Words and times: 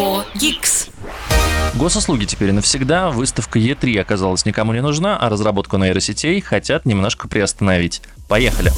For 0.00 0.24
Geeks. 0.34 0.90
Госуслуги 1.74 2.24
теперь 2.24 2.52
навсегда, 2.52 3.10
выставка 3.10 3.58
E3 3.58 4.00
оказалась 4.00 4.46
никому 4.46 4.72
не 4.72 4.80
нужна, 4.80 5.18
а 5.18 5.28
разработку 5.28 5.76
нейросетей 5.76 6.40
хотят 6.40 6.86
немножко 6.86 7.28
приостановить. 7.28 8.00
Поехали! 8.26 8.72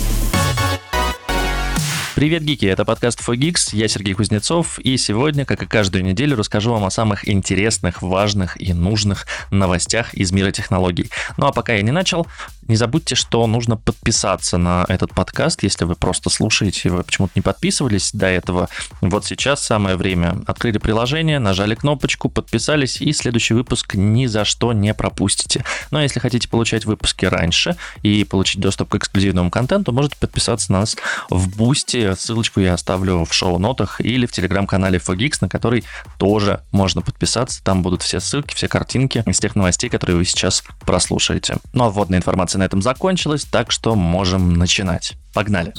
Привет, 2.17 2.43
гики! 2.43 2.67
Это 2.67 2.85
подкаст 2.85 3.21
FoGeeks, 3.27 3.71
я 3.73 3.89
Сергей 3.89 4.15
Кузнецов, 4.15 4.79
и 4.81 4.97
сегодня, 4.97 5.45
как 5.45 5.63
и 5.63 5.67
каждую 5.67 6.05
неделю, 6.05 6.37
расскажу 6.37 6.71
вам 6.73 6.85
о 6.85 6.91
самых 6.91 7.29
интересных, 7.29 8.03
важных 8.03 8.61
и 8.61 8.73
нужных 8.73 9.27
новостях 9.51 10.15
из 10.15 10.31
мира 10.31 10.51
технологий. 10.51 11.11
Ну 11.37 11.47
а 11.47 11.53
пока 11.53 11.73
я 11.73 11.83
не 11.83 11.91
начал, 11.91 12.27
не 12.69 12.77
забудьте, 12.77 13.15
что 13.15 13.47
нужно 13.47 13.77
подписаться 13.77 14.59
на 14.59 14.85
этот 14.89 15.15
подкаст, 15.15 15.63
если 15.63 15.85
вы 15.85 15.95
просто 15.95 16.31
слушаете, 16.31 16.91
вы 16.91 17.03
почему-то 17.03 17.33
не 17.35 17.43
подписывались 17.43 18.13
до 18.13 18.27
этого. 18.27 18.69
Вот 19.01 19.25
сейчас 19.25 19.63
самое 19.63 19.97
время. 19.97 20.41
Открыли 20.47 20.79
приложение, 20.79 21.39
нажали 21.39 21.75
кнопочку, 21.75 22.29
подписались, 22.29 23.01
и 23.01 23.13
следующий 23.13 23.55
выпуск 23.55 23.95
ни 23.95 24.27
за 24.27 24.45
что 24.45 24.73
не 24.73 24.95
пропустите. 24.95 25.65
Ну 25.91 25.99
а 25.99 26.03
если 26.03 26.21
хотите 26.21 26.49
получать 26.49 26.85
выпуски 26.85 27.25
раньше 27.25 27.77
и 28.03 28.25
получить 28.25 28.61
доступ 28.61 28.91
к 28.91 28.95
эксклюзивному 28.97 29.51
контенту, 29.51 29.93
можете 29.93 30.17
подписаться 30.17 30.73
на 30.73 30.81
нас 30.81 30.97
в 31.31 31.57
Boosty 31.57 32.15
Ссылочку 32.15 32.61
я 32.61 32.75
оставлю 32.75 33.25
в 33.25 33.33
шоу-нотах 33.33 34.01
или 34.01 34.27
в 34.27 34.33
телеграм-канале 34.33 34.99
Fogix, 34.99 35.39
на 35.41 35.49
который 35.49 35.85
тоже 36.19 36.63
можно 36.71 37.03
подписаться. 37.03 37.63
Там 37.63 37.83
будут 37.83 38.03
все 38.03 38.21
ссылки, 38.21 38.55
все 38.55 38.69
картинки 38.69 39.23
из 39.27 39.39
тех 39.41 39.57
новостей, 39.57 39.91
которые 39.91 40.17
вы 40.17 40.25
сейчас 40.25 40.63
прослушаете. 40.81 41.57
Ну 41.73 41.85
а 41.85 41.91
вводная 41.91 42.19
информация 42.19 42.52
на 42.59 42.65
этом 42.65 42.83
закончилась, 42.83 43.45
так 43.45 43.71
что 43.71 43.95
можем 43.95 44.55
начинать. 44.55 45.15
Погнали! 45.33 45.73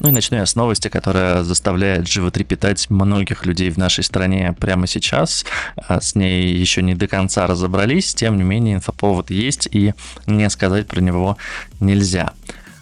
Ну 0.00 0.08
и 0.08 0.12
начну 0.12 0.38
я 0.38 0.46
с 0.46 0.54
новости, 0.54 0.88
которая 0.88 1.42
заставляет 1.44 2.08
животрепетать 2.08 2.88
многих 2.88 3.44
людей 3.44 3.68
в 3.68 3.76
нашей 3.76 4.02
стране 4.02 4.56
прямо 4.58 4.86
сейчас. 4.86 5.44
А 5.76 6.00
с 6.00 6.14
ней 6.14 6.54
еще 6.54 6.82
не 6.82 6.94
до 6.94 7.06
конца 7.06 7.46
разобрались, 7.46 8.14
тем 8.14 8.38
не 8.38 8.42
менее 8.42 8.76
инфоповод 8.76 9.30
есть, 9.30 9.68
и 9.70 9.92
не 10.26 10.48
сказать 10.48 10.86
про 10.86 11.00
него 11.00 11.36
нельзя. 11.80 12.32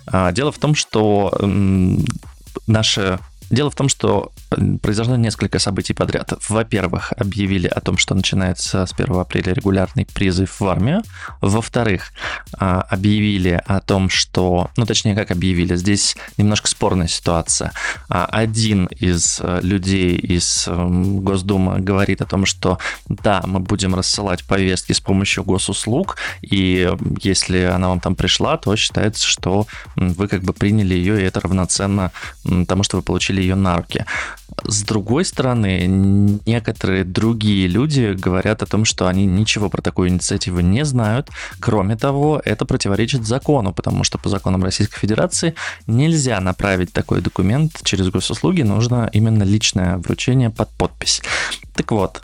А, 0.07 0.31
дело 0.31 0.53
в 0.53 0.59
том, 0.59 0.77
что 0.77 1.37
наши 2.69 3.19
Дело 3.51 3.71
в 3.71 3.75
том, 3.75 3.89
что 3.89 4.31
произошло 4.83 5.17
несколько 5.17 5.59
событий 5.59 5.95
подряд. 5.95 6.33
Во-первых, 6.49 7.13
объявили 7.17 7.67
о 7.67 7.81
том, 7.81 7.97
что 7.97 8.15
начинается 8.15 8.85
с 8.85 8.93
1 8.93 9.15
апреля 9.17 9.53
регулярный 9.55 10.07
призыв 10.07 10.61
в 10.61 10.67
армию. 10.67 11.03
Во-вторых, 11.41 12.13
а, 12.53 12.83
объявили 12.83 13.61
о 13.67 13.81
том, 13.81 14.11
что... 14.11 14.71
Ну, 14.77 14.87
точнее, 14.87 15.15
как 15.15 15.31
объявили, 15.31 15.77
здесь 15.77 16.17
немножко 16.37 16.69
спорная 16.69 17.09
ситуация. 17.09 17.73
А, 18.09 18.27
один 18.27 18.87
из 18.87 19.41
э, 19.43 19.61
людей 19.63 20.17
из 20.17 20.67
эм, 20.69 21.21
Госдумы 21.21 21.81
говорит 21.81 22.21
о 22.21 22.27
том, 22.27 22.47
что 22.47 22.79
да, 23.09 23.43
мы 23.47 23.61
будем 23.61 23.95
рассылать 23.95 24.45
повестки 24.45 24.93
с 24.93 25.01
помощью 25.01 25.45
госуслуг, 25.45 26.17
и 26.43 26.91
если 27.23 27.63
она 27.63 27.89
вам 27.89 28.01
там 28.01 28.15
пришла, 28.15 28.57
то 28.57 28.77
считается, 28.77 29.27
что 29.27 29.67
вы 29.97 30.29
как 30.29 30.43
бы 30.43 30.53
приняли 30.53 30.95
ее, 30.95 31.21
и 31.21 31.25
это 31.25 31.41
равноценно 31.41 32.13
тому, 32.67 32.83
что 32.83 32.97
вы 32.99 33.03
получили 33.03 33.38
взяли 33.39 33.43
ее 33.43 33.55
на 33.55 33.77
руки. 33.77 34.05
С 34.65 34.83
другой 34.83 35.25
стороны, 35.25 35.87
некоторые 36.47 37.05
другие 37.05 37.69
люди 37.69 38.17
говорят 38.19 38.63
о 38.63 38.67
том, 38.67 38.85
что 38.85 39.07
они 39.07 39.27
ничего 39.27 39.71
про 39.71 39.83
такую 39.83 40.09
инициативу 40.09 40.61
не 40.61 40.85
знают. 40.85 41.31
Кроме 41.61 41.97
того, 41.97 42.43
это 42.45 42.65
противоречит 42.65 43.27
закону, 43.27 43.73
потому 43.73 44.05
что 44.05 44.19
по 44.19 44.29
законам 44.29 44.65
Российской 44.65 44.99
Федерации 44.99 45.55
нельзя 45.87 46.41
направить 46.41 46.93
такой 46.93 47.21
документ 47.21 47.81
через 47.85 48.09
госуслуги, 48.11 48.63
нужно 48.63 49.09
именно 49.13 49.45
личное 49.45 49.99
вручение 49.99 50.51
под 50.51 50.69
подпись. 50.71 51.23
Так 51.79 51.93
вот, 51.93 52.23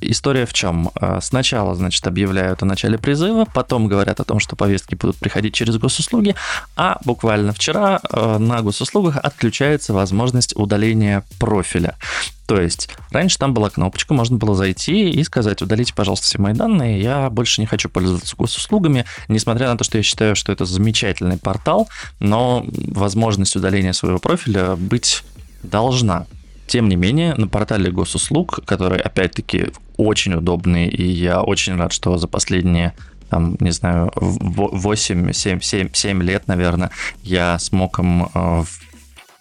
история 0.00 0.46
в 0.46 0.54
чем? 0.54 0.90
А, 0.94 1.20
сначала, 1.20 1.74
значит, 1.74 2.06
объявляют 2.06 2.62
о 2.62 2.64
начале 2.64 2.96
призыва, 2.96 3.46
потом 3.52 3.86
говорят 3.86 4.18
о 4.18 4.24
том, 4.24 4.40
что 4.40 4.56
повестки 4.56 4.94
будут 4.94 5.16
приходить 5.16 5.52
через 5.52 5.76
госуслуги, 5.76 6.34
а 6.74 6.98
буквально 7.04 7.52
вчера 7.52 8.00
а, 8.02 8.38
на 8.38 8.62
госуслугах 8.62 9.18
отключается 9.18 9.92
возможность 9.92 10.56
удаления 10.56 11.22
профиля. 11.38 11.98
То 12.46 12.58
есть 12.58 12.88
раньше 13.10 13.36
там 13.36 13.52
была 13.52 13.68
кнопочка, 13.68 14.14
можно 14.14 14.38
было 14.38 14.54
зайти 14.54 15.10
и 15.10 15.22
сказать, 15.22 15.60
удалите, 15.60 15.92
пожалуйста, 15.92 16.28
все 16.28 16.38
мои 16.38 16.54
данные, 16.54 17.02
я 17.02 17.28
больше 17.28 17.60
не 17.60 17.66
хочу 17.66 17.90
пользоваться 17.90 18.34
госуслугами, 18.36 19.04
несмотря 19.28 19.68
на 19.68 19.76
то, 19.76 19.84
что 19.84 19.98
я 19.98 20.02
считаю, 20.02 20.34
что 20.34 20.50
это 20.50 20.64
замечательный 20.64 21.36
портал, 21.36 21.90
но 22.20 22.64
возможность 22.72 23.54
удаления 23.54 23.92
своего 23.92 24.18
профиля 24.18 24.76
быть 24.76 25.24
должна. 25.62 26.24
Тем 26.66 26.88
не 26.88 26.96
менее, 26.96 27.34
на 27.34 27.48
портале 27.48 27.90
госуслуг, 27.90 28.60
который, 28.64 28.98
опять-таки, 28.98 29.72
очень 29.96 30.34
удобный, 30.34 30.88
и 30.88 31.02
я 31.02 31.42
очень 31.42 31.76
рад, 31.76 31.92
что 31.92 32.16
за 32.16 32.28
последние 32.28 32.94
там, 33.28 33.56
не 33.60 33.70
знаю, 33.70 34.12
8, 34.16 35.32
7, 35.32 35.60
7, 35.60 35.88
7 35.92 36.22
лет, 36.22 36.48
наверное, 36.48 36.90
я 37.22 37.58
смог 37.58 37.98
им 37.98 38.28
э, 38.34 38.64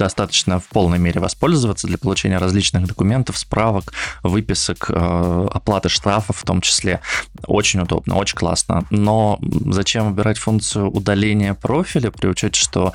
достаточно 0.01 0.59
в 0.59 0.67
полной 0.67 0.97
мере 0.97 1.21
воспользоваться 1.21 1.87
для 1.87 1.99
получения 1.99 2.39
различных 2.39 2.87
документов, 2.87 3.38
справок, 3.38 3.93
выписок, 4.23 4.89
э, 4.89 5.47
оплаты 5.53 5.89
штрафов 5.89 6.38
в 6.38 6.43
том 6.43 6.61
числе. 6.61 7.01
Очень 7.45 7.81
удобно, 7.81 8.15
очень 8.15 8.38
классно. 8.38 8.83
Но 8.89 9.39
зачем 9.41 10.09
выбирать 10.09 10.39
функцию 10.39 10.89
удаления 10.89 11.53
профиля 11.53 12.09
при 12.09 12.27
учете, 12.27 12.59
что, 12.59 12.93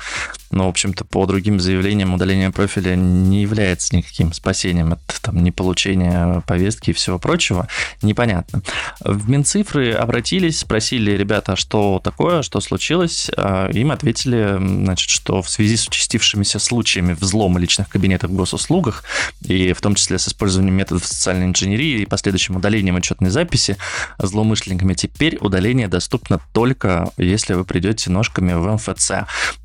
ну, 0.51 0.65
в 0.65 0.69
общем-то, 0.69 1.05
по 1.05 1.25
другим 1.25 1.59
заявлениям 1.59 2.13
удаление 2.13 2.51
профиля 2.51 2.95
не 2.95 3.41
является 3.41 3.95
никаким 3.95 4.33
спасением 4.33 4.93
от 4.93 4.99
там, 5.21 5.43
не 5.43 5.51
получения 5.51 6.41
повестки 6.47 6.91
и 6.91 6.93
всего 6.93 7.19
прочего, 7.19 7.67
непонятно. 8.01 8.61
В 9.01 9.29
Минцифры 9.29 9.91
обратились, 9.91 10.59
спросили, 10.59 11.11
ребята, 11.11 11.55
что 11.55 11.99
такое, 12.03 12.41
что 12.41 12.61
случилось, 12.61 13.29
э, 13.35 13.71
им 13.73 13.91
ответили, 13.91 14.57
значит, 14.57 15.09
что 15.09 15.41
в 15.41 15.49
связи 15.49 15.75
с 15.75 15.87
участившимися 15.87 16.59
случаями 16.59 17.13
взлома 17.13 17.59
личных 17.59 17.89
кабинетов 17.89 18.31
в 18.31 18.35
госуслугах, 18.35 19.03
и 19.41 19.73
в 19.73 19.81
том 19.81 19.95
числе 19.95 20.17
с 20.17 20.27
использованием 20.27 20.75
методов 20.75 21.05
социальной 21.05 21.45
инженерии 21.45 22.01
и 22.01 22.05
последующим 22.05 22.55
удалением 22.55 22.95
отчетной 22.95 23.29
записи 23.29 23.77
злоумышленниками, 24.19 24.93
теперь 24.93 25.37
удаление 25.41 25.87
доступно 25.87 26.39
только 26.53 27.11
если 27.17 27.53
вы 27.53 27.65
придете 27.65 28.09
ножками 28.09 28.53
в 28.53 28.73
МФЦ. 28.73 29.11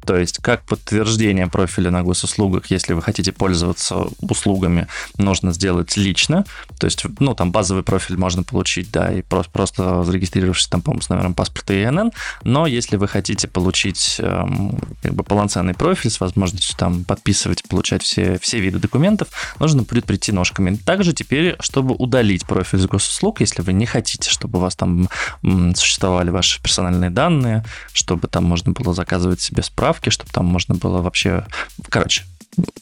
То 0.04 0.16
есть, 0.16 0.38
как 0.38 0.64
подтверждение 0.72 1.48
профиля 1.48 1.90
на 1.90 2.02
госуслугах, 2.02 2.70
если 2.70 2.94
вы 2.94 3.02
хотите 3.02 3.30
пользоваться 3.30 4.06
услугами, 4.22 4.86
нужно 5.18 5.52
сделать 5.52 5.98
лично. 5.98 6.46
То 6.78 6.86
есть, 6.86 7.04
ну, 7.18 7.34
там 7.34 7.52
базовый 7.52 7.82
профиль 7.82 8.16
можно 8.16 8.42
получить, 8.42 8.90
да, 8.90 9.12
и 9.12 9.20
просто, 9.20 9.52
просто 9.52 10.02
зарегистрировавшись 10.02 10.68
там, 10.68 10.80
по-моему, 10.80 11.02
с 11.02 11.10
номером 11.10 11.34
паспорта 11.34 11.74
и 11.74 11.84
ИНН. 11.84 12.12
Но 12.44 12.66
если 12.66 12.96
вы 12.96 13.06
хотите 13.06 13.48
получить 13.48 14.16
эм, 14.18 14.80
как 15.02 15.12
бы 15.12 15.22
полноценный 15.24 15.74
профиль 15.74 16.10
с 16.10 16.20
возможностью 16.20 16.74
там 16.78 17.04
подписывать, 17.04 17.62
получать 17.68 18.02
все, 18.02 18.38
все 18.38 18.58
виды 18.58 18.78
документов, 18.78 19.28
нужно 19.58 19.82
будет 19.82 20.06
прийти 20.06 20.32
ножками. 20.32 20.76
Также 20.76 21.12
теперь, 21.12 21.56
чтобы 21.60 21.94
удалить 21.94 22.46
профиль 22.46 22.78
с 22.78 22.86
госуслуг, 22.86 23.40
если 23.40 23.60
вы 23.60 23.74
не 23.74 23.84
хотите, 23.84 24.30
чтобы 24.30 24.58
у 24.58 24.62
вас 24.62 24.74
там 24.74 25.10
существовали 25.74 26.30
ваши 26.30 26.62
персональные 26.62 27.10
данные, 27.10 27.62
чтобы 27.92 28.26
там 28.26 28.44
можно 28.44 28.72
было 28.72 28.94
заказывать 28.94 29.42
себе 29.42 29.62
справки, 29.62 30.08
чтобы 30.08 30.30
там 30.32 30.46
можно 30.46 30.61
было 30.68 31.02
вообще... 31.02 31.46
Короче, 31.88 32.24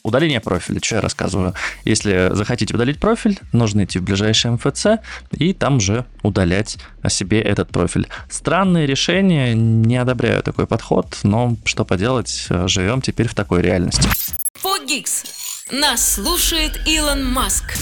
удаление 0.03 0.41
профиля, 0.41 0.79
что 0.83 0.95
я 0.95 1.01
рассказываю. 1.01 1.53
Если 1.85 2.29
захотите 2.33 2.73
удалить 2.73 2.99
профиль, 2.99 3.39
нужно 3.53 3.85
идти 3.85 3.99
в 3.99 4.03
ближайший 4.03 4.51
МФЦ 4.51 4.85
и 5.31 5.53
там 5.53 5.79
же 5.79 6.05
удалять 6.23 6.77
о 7.01 7.09
себе 7.09 7.41
этот 7.41 7.69
профиль. 7.69 8.07
Странное 8.29 8.85
решение, 8.85 9.53
не 9.55 9.95
одобряю 9.95 10.43
такой 10.43 10.67
подход, 10.67 11.17
но 11.23 11.55
что 11.63 11.85
поделать, 11.85 12.47
живем 12.65 13.01
теперь 13.01 13.27
в 13.27 13.33
такой 13.33 13.61
реальности. 13.61 14.07
Фогикс. 14.55 15.23
Нас 15.71 16.15
слушает 16.15 16.81
Илон 16.85 17.25
Маск. 17.25 17.73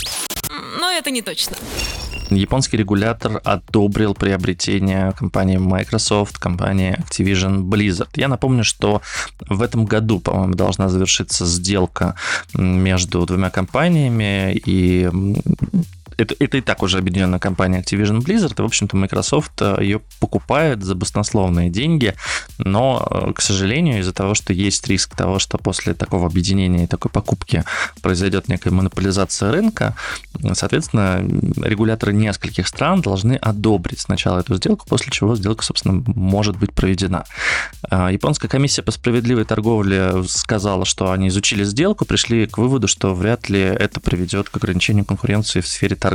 Но 0.80 0.92
это 0.92 1.10
не 1.10 1.24
точно. 1.24 1.58
Японский 2.30 2.78
регулятор 2.78 3.42
одобрил 3.44 4.14
приобретение 4.14 5.14
компании 5.14 5.58
Microsoft, 5.58 6.38
компании 6.38 6.98
Activision 7.00 7.62
Blizzard. 7.64 8.10
Я 8.16 8.28
напомню, 8.28 8.64
что 8.64 9.02
в 9.48 9.62
этом 9.62 9.86
году, 9.86 10.20
по-моему, 10.20 10.54
должна 10.54 10.90
завершиться 10.90 11.46
сделка 11.46 12.16
между 12.54 13.26
двумя 13.26 13.50
компаниями, 13.50 14.54
и 14.54 15.10
это, 16.20 16.36
это 16.40 16.58
и 16.58 16.62
так 16.62 16.84
уже 16.84 16.98
объединенная 16.98 17.40
компания 17.40 17.82
Activision 17.82 18.20
Blizzard, 18.20 18.54
и, 18.58 18.62
в 18.62 18.66
общем-то, 18.66 18.98
Microsoft 18.98 19.62
э, 19.62 19.78
ее 19.82 20.02
покупает 20.20 20.84
за 20.84 20.96
баснословные 20.96 21.70
деньги, 21.70 22.16
но, 22.58 23.08
э, 23.10 23.34
к 23.34 23.42
сожалению, 23.42 24.00
из-за 24.00 24.14
того, 24.14 24.36
что 24.36 24.54
есть 24.54 24.88
риск 24.88 25.16
того, 25.16 25.40
что 25.40 25.58
после 25.58 25.94
такого 25.94 26.28
объединения 26.28 26.84
и 26.84 26.88
такой 26.88 27.10
покупки 27.12 27.64
произойдет 28.02 28.48
некая 28.50 28.72
монополизация 28.72 29.52
рынка, 29.52 29.96
соответственно, 30.54 31.20
регуляторы 31.64 32.14
нескольких 32.14 32.68
стран 32.68 33.02
должны 33.02 33.34
одобрить 33.34 34.02
сначала 34.02 34.40
эту 34.40 34.56
сделку, 34.56 34.86
после 34.88 35.12
чего 35.12 35.36
сделка, 35.36 35.64
собственно, 35.64 36.04
может 36.06 36.58
быть 36.58 36.74
проведена. 36.74 37.24
Э, 37.90 38.10
японская 38.12 38.50
комиссия 38.50 38.82
по 38.82 38.92
справедливой 38.92 39.46
торговле 39.46 40.24
сказала, 40.28 40.86
что 40.86 41.12
они 41.12 41.30
изучили 41.30 41.64
сделку, 41.64 42.06
пришли 42.06 42.46
к 42.46 42.58
выводу, 42.58 42.88
что 42.88 43.16
вряд 43.16 43.50
ли 43.50 43.60
это 43.62 44.00
приведет 44.00 44.50
к 44.50 44.58
ограничению 44.58 45.06
конкуренции 45.06 45.62
в 45.62 45.68
сфере 45.68 45.96
торговли. 45.96 46.09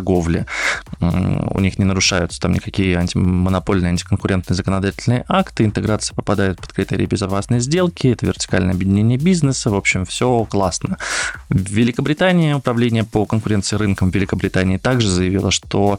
У 1.01 1.61
них 1.61 1.79
не 1.79 1.85
нарушаются 1.85 2.41
там 2.41 2.53
никакие 2.53 2.97
антимонопольные, 2.97 3.91
антиконкурентные 3.91 4.57
законодательные 4.57 5.25
акты, 5.29 5.65
интеграция 5.65 6.15
попадает 6.15 6.61
под 6.61 6.73
критерии 6.73 7.07
безопасной 7.07 7.61
сделки, 7.61 8.09
это 8.09 8.27
вертикальное 8.27 8.75
объединение 8.75 9.19
бизнеса, 9.19 9.71
в 9.71 9.75
общем, 9.75 10.05
все 10.05 10.45
классно. 10.45 10.99
В 11.49 11.71
Великобритании 11.71 12.53
управление 12.53 13.05
по 13.05 13.27
конкуренции 13.27 13.77
рынком 13.77 14.11
в 14.11 14.15
Великобритании 14.15 14.77
также 14.77 15.09
заявило, 15.09 15.51
что 15.51 15.99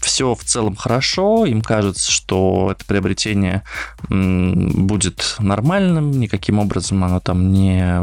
все 0.00 0.34
в 0.34 0.44
целом 0.44 0.76
хорошо, 0.76 1.46
им 1.46 1.62
кажется, 1.62 2.10
что 2.10 2.70
это 2.72 2.84
приобретение 2.84 3.62
будет 4.08 5.36
нормальным, 5.38 6.10
никаким 6.12 6.58
образом 6.58 7.04
оно 7.04 7.20
там 7.20 7.52
не 7.52 8.02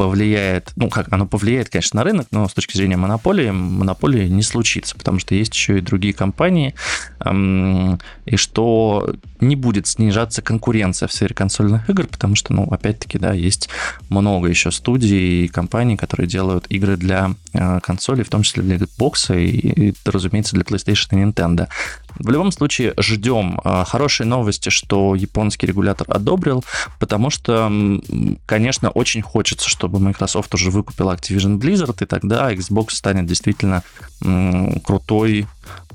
повлияет, 0.00 0.72
ну 0.76 0.88
как, 0.88 1.12
оно 1.12 1.26
повлияет, 1.26 1.68
конечно, 1.68 1.98
на 1.98 2.04
рынок, 2.04 2.26
но 2.30 2.48
с 2.48 2.54
точки 2.54 2.74
зрения 2.74 2.96
монополии, 2.96 3.50
монополии 3.50 4.28
не 4.28 4.42
случится, 4.42 4.96
потому 4.96 5.18
что 5.18 5.34
есть 5.34 5.54
еще 5.54 5.76
и 5.76 5.82
другие 5.82 6.14
компании, 6.14 6.74
и 7.22 8.36
что 8.36 9.14
не 9.40 9.56
будет 9.56 9.86
снижаться 9.86 10.40
конкуренция 10.40 11.06
в 11.06 11.12
сфере 11.12 11.34
консольных 11.34 11.90
игр, 11.90 12.06
потому 12.06 12.34
что, 12.34 12.54
ну, 12.54 12.64
опять-таки, 12.64 13.18
да, 13.18 13.34
есть 13.34 13.68
много 14.08 14.48
еще 14.48 14.70
студий 14.70 15.44
и 15.44 15.48
компаний, 15.48 15.98
которые 15.98 16.26
делают 16.26 16.64
игры 16.70 16.96
для 16.96 17.34
э, 17.52 17.80
консолей, 17.80 18.24
в 18.24 18.30
том 18.30 18.42
числе 18.42 18.62
для 18.62 18.76
Xbox 18.76 19.38
и, 19.38 19.88
и, 19.88 19.94
разумеется, 20.06 20.56
для 20.56 20.64
PlayStation 20.64 21.12
и 21.12 21.24
Nintendo. 21.26 21.68
В 22.18 22.28
любом 22.30 22.52
случае, 22.52 22.94
ждем 22.98 23.60
э, 23.62 23.84
хорошие 23.86 24.26
новости, 24.26 24.68
что 24.68 25.14
японский 25.14 25.66
регулятор 25.66 26.06
одобрил, 26.10 26.64
потому 26.98 27.30
что, 27.30 27.70
конечно, 28.46 28.90
очень 28.90 29.22
хочется, 29.22 29.68
чтобы 29.68 30.00
Microsoft 30.00 30.54
уже 30.54 30.70
выкупила 30.70 31.14
Activision 31.14 31.58
Blizzard, 31.58 32.02
и 32.02 32.06
тогда 32.06 32.52
Xbox 32.52 32.90
станет 32.90 33.26
действительно 33.26 33.82
крутой. 34.84 35.46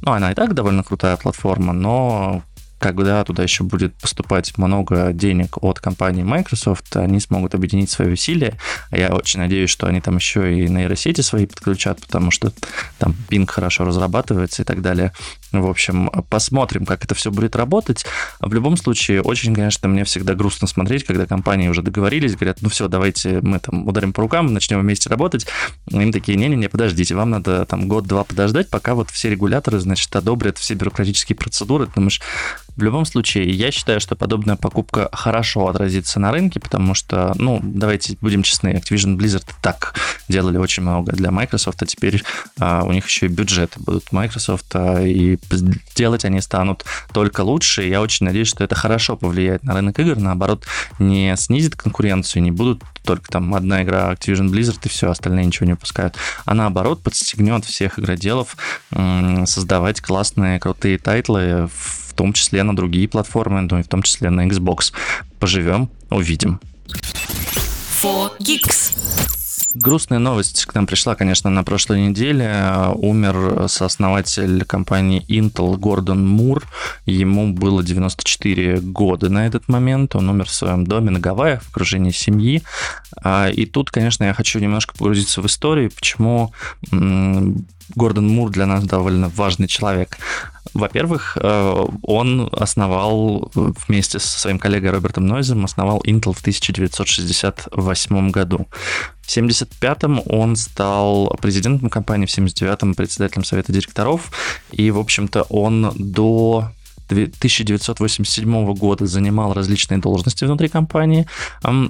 Ну, 0.01 0.11
она 0.11 0.31
и 0.31 0.35
так 0.35 0.53
довольно 0.53 0.83
крутая 0.83 1.17
платформа, 1.17 1.73
но 1.73 2.43
когда 2.79 3.23
туда 3.23 3.41
еще 3.41 3.63
будет 3.63 3.95
поступать 3.95 4.57
много 4.57 5.11
денег 5.13 5.63
от 5.63 5.79
компании 5.79 6.23
Microsoft, 6.23 6.95
они 6.97 7.19
смогут 7.19 7.55
объединить 7.55 7.89
свои 7.89 8.13
усилия. 8.13 8.59
Я 8.91 9.09
очень 9.13 9.39
надеюсь, 9.39 9.69
что 9.69 9.87
они 9.87 10.01
там 10.01 10.17
еще 10.17 10.59
и 10.59 10.67
нейросети 10.67 11.21
свои 11.21 11.47
подключат, 11.47 12.01
потому 12.01 12.31
что 12.31 12.51
там 12.99 13.15
Bing 13.29 13.47
хорошо 13.47 13.85
разрабатывается 13.85 14.61
и 14.61 14.65
так 14.65 14.81
далее. 14.81 15.13
В 15.51 15.67
общем, 15.67 16.09
посмотрим, 16.29 16.85
как 16.85 17.05
это 17.05 17.15
все 17.15 17.31
будет 17.31 17.55
работать. 17.55 18.05
В 18.39 18.53
любом 18.53 18.77
случае, 18.77 19.21
очень, 19.21 19.53
конечно, 19.53 19.87
мне 19.87 20.03
всегда 20.03 20.33
грустно 20.33 20.67
смотреть, 20.67 21.05
когда 21.05 21.25
компании 21.25 21.67
уже 21.67 21.81
договорились, 21.81 22.35
говорят, 22.35 22.61
ну 22.61 22.69
все, 22.69 22.87
давайте 22.87 23.39
мы 23.41 23.59
там 23.59 23.87
ударим 23.87 24.11
по 24.11 24.21
рукам, 24.21 24.53
начнем 24.53 24.79
вместе 24.79 25.09
работать. 25.09 25.47
Им 25.89 26.11
такие, 26.11 26.37
не-не-не, 26.37 26.67
подождите, 26.67 27.15
вам 27.15 27.29
надо 27.29 27.65
там 27.65 27.87
год-два 27.87 28.23
подождать, 28.23 28.69
пока 28.69 28.95
вот 28.95 29.09
все 29.09 29.29
регуляторы, 29.29 29.79
значит, 29.79 30.13
одобрят 30.15 30.57
все 30.57 30.73
бюрократические 30.73 31.35
процедуры, 31.35 31.87
потому 31.87 32.09
что 32.09 32.23
в 32.75 32.83
любом 32.83 33.05
случае, 33.05 33.49
я 33.51 33.71
считаю, 33.71 34.01
что 34.01 34.15
подобная 34.15 34.57
покупка 34.57 35.09
хорошо 35.13 35.67
отразится 35.67 36.19
на 36.19 36.31
рынке, 36.31 36.59
потому 36.59 36.93
что, 36.93 37.33
ну, 37.37 37.61
давайте 37.63 38.17
будем 38.19 38.43
честны, 38.43 38.69
Activision 38.73 39.15
Blizzard 39.17 39.45
так 39.61 39.95
делали 40.27 40.57
очень 40.57 40.83
много 40.83 41.13
для 41.13 41.31
Microsoft, 41.31 41.81
а 41.81 41.85
теперь 41.85 42.21
а, 42.59 42.83
у 42.83 42.91
них 42.91 43.07
еще 43.07 43.27
и 43.27 43.29
бюджеты 43.29 43.79
будут 43.79 44.11
Microsoft, 44.11 44.65
а, 44.73 45.01
и 45.01 45.34
делать 45.95 46.25
они 46.25 46.41
станут 46.41 46.85
только 47.13 47.41
лучше. 47.41 47.85
И 47.85 47.89
я 47.89 48.01
очень 48.01 48.25
надеюсь, 48.25 48.47
что 48.47 48.63
это 48.63 48.75
хорошо 48.75 49.15
повлияет 49.15 49.63
на 49.63 49.73
рынок 49.73 49.99
игр, 49.99 50.17
наоборот, 50.17 50.65
не 50.99 51.35
снизит 51.37 51.75
конкуренцию, 51.75 52.43
не 52.43 52.51
будут 52.51 52.83
только 53.03 53.29
там 53.29 53.53
одна 53.53 53.83
игра 53.83 54.11
Activision 54.11 54.49
Blizzard 54.49 54.79
и 54.83 54.89
все, 54.89 55.09
остальные 55.09 55.45
ничего 55.45 55.67
не 55.67 55.73
выпускают, 55.73 56.15
а 56.45 56.53
наоборот 56.53 57.03
подстегнет 57.03 57.65
всех 57.65 57.99
игроделов 57.99 58.57
создавать 59.45 60.01
классные, 60.01 60.59
крутые 60.59 60.97
тайтлы 60.97 61.69
в 61.73 62.13
том 62.15 62.33
числе 62.33 62.63
на 62.63 62.75
другие 62.75 63.07
платформы, 63.07 63.61
ну 63.61 63.79
и 63.79 63.83
в 63.83 63.87
том 63.87 64.01
числе 64.01 64.29
на 64.29 64.47
Xbox. 64.47 64.93
Поживем, 65.39 65.89
увидим. 66.09 66.59
4Geeks. 68.01 69.44
Грустная 69.75 70.19
новость 70.19 70.65
к 70.65 70.73
нам 70.73 70.87
пришла, 70.87 71.15
конечно, 71.15 71.49
на 71.49 71.65
прошлой 71.65 72.07
неделе. 72.07 72.73
Умер 72.95 73.67
сооснователь 73.67 74.63
компании 74.63 75.25
Intel 75.27 75.75
Гордон 75.75 76.25
Мур. 76.25 76.63
Ему 77.05 77.51
было 77.51 77.83
94 77.83 78.79
года 78.79 79.29
на 79.29 79.45
этот 79.45 79.67
момент. 79.67 80.15
Он 80.15 80.29
умер 80.29 80.45
в 80.45 80.53
своем 80.53 80.87
доме 80.87 81.11
на 81.11 81.19
Гавайях 81.19 81.61
в 81.61 81.71
окружении 81.71 82.11
семьи. 82.11 82.63
А, 83.21 83.49
и 83.49 83.65
тут, 83.65 83.91
конечно, 83.91 84.23
я 84.23 84.33
хочу 84.33 84.59
немножко 84.59 84.95
погрузиться 84.97 85.41
в 85.41 85.45
историю, 85.45 85.91
почему 85.91 86.53
Гордон 87.93 88.27
Мур 88.27 88.49
для 88.49 88.65
нас 88.65 88.85
довольно 88.85 89.29
важный 89.29 89.67
человек. 89.67 90.17
Во-первых, 90.73 91.37
э, 91.39 91.85
он 92.01 92.49
основал 92.51 93.51
вместе 93.53 94.19
со 94.19 94.39
своим 94.39 94.59
коллегой 94.59 94.89
Робертом 94.91 95.27
Нойзом, 95.27 95.63
основал 95.63 96.01
Intel 96.05 96.33
в 96.33 96.41
1968 96.41 98.31
году. 98.31 98.67
В 99.25 99.37
1975-м 99.37 100.21
он 100.27 100.55
стал 100.55 101.35
президентом 101.41 101.89
компании, 101.89 102.25
в 102.25 102.29
1979-м 102.29 102.93
председателем 102.93 103.43
совета 103.43 103.73
директоров, 103.73 104.31
и, 104.71 104.91
в 104.91 104.99
общем-то, 104.99 105.43
он 105.43 105.91
до 105.95 106.71
1987 107.07 108.73
года 108.73 109.05
занимал 109.05 109.53
различные 109.53 109.99
должности 109.99 110.43
внутри 110.43 110.69
компании, 110.69 111.27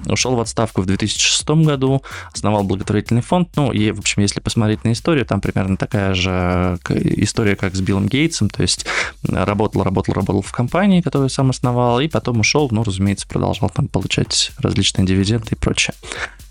ушел 0.06 0.36
в 0.36 0.40
отставку 0.40 0.82
в 0.82 0.86
2006 0.86 1.48
году, 1.64 2.02
основал 2.34 2.64
благотворительный 2.64 3.22
фонд. 3.22 3.48
Ну, 3.56 3.72
и, 3.72 3.92
в 3.92 4.00
общем, 4.00 4.20
если 4.20 4.40
посмотреть 4.40 4.84
на 4.84 4.92
историю, 4.92 5.24
там 5.24 5.40
примерно 5.40 5.78
такая 5.78 6.12
же 6.12 6.78
история, 6.90 7.56
как 7.56 7.74
с 7.74 7.80
Биллом 7.80 8.08
Гейтсом, 8.08 8.50
то 8.50 8.60
есть 8.60 8.84
работал, 9.26 9.82
работал, 9.84 10.12
работал 10.12 10.42
в 10.42 10.52
компании, 10.52 11.00
которую 11.00 11.30
сам 11.30 11.48
основал, 11.48 11.98
и 12.00 12.08
потом 12.08 12.40
ушел, 12.40 12.68
ну, 12.70 12.84
разумеется, 12.84 13.26
продолжал 13.26 13.70
там 13.70 13.88
получать 13.88 14.52
различные 14.58 15.06
дивиденды 15.06 15.48
и 15.52 15.54
прочее. 15.54 15.94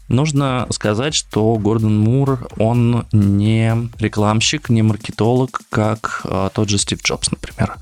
Нужно 0.07 0.67
сказать, 0.69 1.15
что 1.15 1.55
Гордон 1.55 1.99
Мур, 1.99 2.47
он 2.57 3.07
не 3.11 3.89
рекламщик, 3.99 4.69
не 4.69 4.83
маркетолог, 4.83 5.61
как 5.69 6.21
э, 6.25 6.49
тот 6.53 6.69
же 6.69 6.77
Стив 6.77 7.01
Джобс, 7.01 7.31
например. 7.31 7.77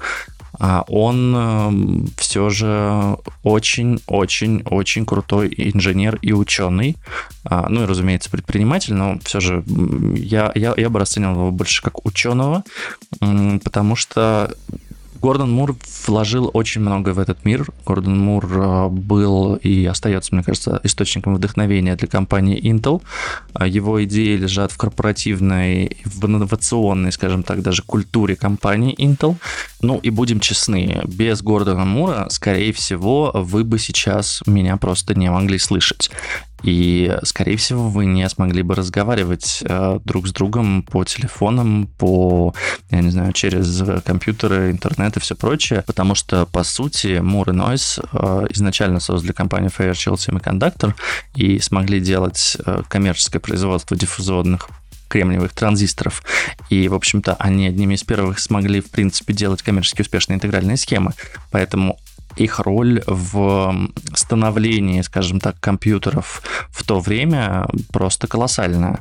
А 0.59 0.85
он 0.87 1.35
эм, 1.35 2.09
все 2.15 2.49
же 2.49 3.17
очень-очень-очень 3.41 5.05
крутой 5.05 5.53
инженер 5.57 6.19
и 6.21 6.31
ученый. 6.31 6.95
А, 7.43 7.67
ну 7.69 7.83
и, 7.83 7.85
разумеется, 7.85 8.29
предприниматель, 8.29 8.93
но 8.93 9.17
все 9.23 9.39
же 9.39 9.63
я, 10.15 10.51
я, 10.55 10.73
я 10.77 10.89
бы 10.89 10.99
расценивал 10.99 11.33
его 11.33 11.51
больше 11.51 11.81
как 11.81 12.05
ученого, 12.05 12.63
потому 13.19 13.95
что 13.95 14.55
Гордон 15.23 15.53
Мур 15.53 15.77
вложил 16.05 16.51
очень 16.53 16.81
много 16.81 17.13
в 17.13 17.19
этот 17.19 17.45
мир. 17.45 17.65
Гордон 17.85 18.19
Мур 18.19 18.45
э, 18.45 18.89
был 18.89 19.55
и 19.55 19.85
остается, 19.85 20.35
мне 20.35 20.43
кажется, 20.43 20.81
источником 20.83 21.35
вдохновения 21.35 21.95
для 21.95 22.09
компании 22.09 22.61
Intel. 22.61 23.01
А 23.53 23.65
его 23.65 24.03
идеи 24.03 24.35
лежат 24.35 24.73
в 24.73 24.77
корпоративной, 24.77 25.95
в 26.03 26.25
инновационной, 26.25 27.13
скажем 27.13 27.43
так, 27.43 27.61
даже 27.61 27.83
культуре 27.83 28.35
компании 28.35 28.93
Intel. 28.97 29.37
Ну 29.81 29.97
и 29.97 30.09
будем 30.09 30.41
честны, 30.41 31.01
без 31.05 31.41
Гордона 31.41 31.85
Мура, 31.85 32.27
скорее 32.29 32.73
всего, 32.73 33.31
вы 33.33 33.63
бы 33.63 33.79
сейчас 33.79 34.41
меня 34.45 34.75
просто 34.75 35.15
не 35.15 35.31
могли 35.31 35.57
слышать. 35.57 36.11
И, 36.63 37.13
скорее 37.23 37.57
всего, 37.57 37.89
вы 37.89 38.05
не 38.05 38.27
смогли 38.29 38.63
бы 38.63 38.73
разговаривать 38.73 39.61
э, 39.63 39.99
друг 40.03 40.27
с 40.27 40.31
другом 40.31 40.83
по 40.83 41.03
телефонам, 41.03 41.89
по, 41.97 42.53
я 42.95 43.01
не 43.01 43.11
знаю, 43.11 43.33
через 43.33 43.83
компьютеры, 44.03 44.71
интернет 44.71 45.17
и 45.17 45.19
все 45.19 45.35
прочее, 45.35 45.83
потому 45.85 46.15
что, 46.15 46.45
по 46.45 46.63
сути, 46.63 47.19
Moore 47.19 47.51
и 47.51 47.57
Noise 47.57 48.05
э, 48.11 48.47
изначально 48.51 48.99
создали 48.99 49.31
компанию 49.31 49.71
Fairchild 49.75 50.15
Semiconductor 50.15 50.93
и 51.35 51.59
смогли 51.59 51.99
делать 51.99 52.57
э, 52.65 52.81
коммерческое 52.87 53.39
производство 53.39 53.97
диффузионных 53.97 54.69
кремниевых 55.13 55.53
транзисторов. 55.53 56.23
И, 56.69 56.87
в 56.87 56.95
общем-то, 56.95 57.35
они 57.35 57.67
одними 57.67 57.93
из 57.93 58.03
первых 58.03 58.39
смогли, 58.39 58.81
в 58.81 58.89
принципе, 58.89 59.33
делать 59.33 59.61
коммерчески 59.61 60.01
успешные 60.01 60.37
интегральные 60.37 60.77
схемы. 60.77 61.13
Поэтому 61.51 61.99
их 62.35 62.59
роль 62.59 63.01
в 63.07 63.89
становлении, 64.13 65.01
скажем 65.01 65.39
так, 65.39 65.59
компьютеров 65.59 66.41
в 66.69 66.83
то 66.83 66.99
время 66.99 67.65
просто 67.91 68.27
колоссальная. 68.27 68.99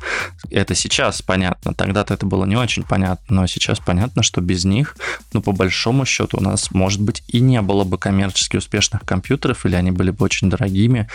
Это 0.50 0.74
сейчас 0.74 1.22
понятно, 1.22 1.74
тогда-то 1.74 2.14
это 2.14 2.26
было 2.26 2.44
не 2.44 2.56
очень 2.56 2.82
понятно, 2.82 3.36
но 3.36 3.46
сейчас 3.46 3.78
понятно, 3.78 4.22
что 4.22 4.40
без 4.40 4.64
них, 4.64 4.96
ну, 5.32 5.40
по 5.42 5.52
большому 5.52 6.04
счету, 6.04 6.38
у 6.38 6.42
нас, 6.42 6.70
может 6.72 7.00
быть, 7.00 7.22
и 7.28 7.40
не 7.40 7.60
было 7.62 7.84
бы 7.84 7.98
коммерчески 7.98 8.56
успешных 8.56 9.02
компьютеров, 9.02 9.64
или 9.66 9.74
они 9.74 9.90
были 9.90 10.10
бы 10.10 10.24
очень 10.24 10.50
дорогими. 10.50 11.08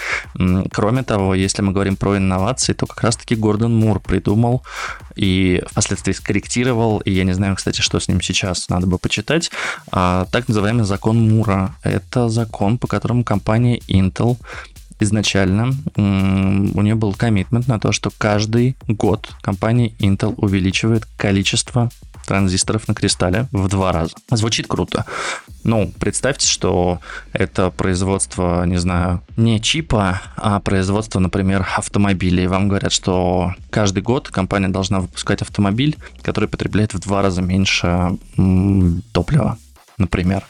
Кроме 0.71 1.03
того, 1.03 1.35
если 1.35 1.61
мы 1.61 1.71
говорим 1.71 1.95
про 1.95 2.17
инновации, 2.17 2.73
то 2.73 2.85
как 2.85 3.03
раз-таки 3.03 3.35
Гордон 3.35 3.75
Мур 3.75 3.99
придумал 3.99 4.63
и 5.17 5.63
впоследствии 5.67 6.13
скорректировал, 6.13 6.99
и 6.99 7.11
я 7.11 7.23
не 7.23 7.33
знаю, 7.33 7.55
кстати, 7.55 7.81
что 7.81 7.99
с 7.99 8.07
ним 8.07 8.21
сейчас, 8.21 8.69
надо 8.69 8.87
бы 8.87 8.97
почитать, 8.97 9.51
а, 9.91 10.25
так 10.31 10.47
называемый 10.47 10.85
закон 10.85 11.29
Мура. 11.29 11.75
Это 11.83 12.29
закон, 12.29 12.77
по 12.77 12.87
которому 12.87 13.23
компания 13.23 13.79
Intel 13.87 14.37
изначально 14.99 15.75
у 15.95 16.81
нее 16.81 16.95
был 16.95 17.13
коммитмент 17.13 17.67
на 17.67 17.79
то, 17.79 17.91
что 17.91 18.11
каждый 18.17 18.75
год 18.87 19.29
компания 19.41 19.89
Intel 19.99 20.33
увеличивает 20.37 21.05
количество 21.17 21.89
транзисторов 22.27 22.87
на 22.87 22.93
кристалле 22.93 23.47
в 23.51 23.67
два 23.69 23.91
раза. 23.91 24.13
Звучит 24.29 24.67
круто. 24.67 25.05
Ну, 25.63 25.91
представьте, 25.99 26.47
что 26.47 26.99
это 27.33 27.71
производство, 27.71 28.63
не 28.65 28.77
знаю, 28.77 29.21
не 29.37 29.59
чипа, 29.59 30.21
а 30.35 30.59
производство, 30.59 31.19
например, 31.19 31.67
автомобилей. 31.75 32.47
Вам 32.47 32.67
говорят, 32.67 32.91
что 32.91 33.53
каждый 33.69 34.03
год 34.03 34.29
компания 34.29 34.67
должна 34.67 34.99
выпускать 34.99 35.41
автомобиль, 35.41 35.97
который 36.21 36.47
потребляет 36.47 36.93
в 36.93 36.99
два 36.99 37.21
раза 37.21 37.41
меньше 37.41 38.17
топлива 39.11 39.57
например. 39.97 40.43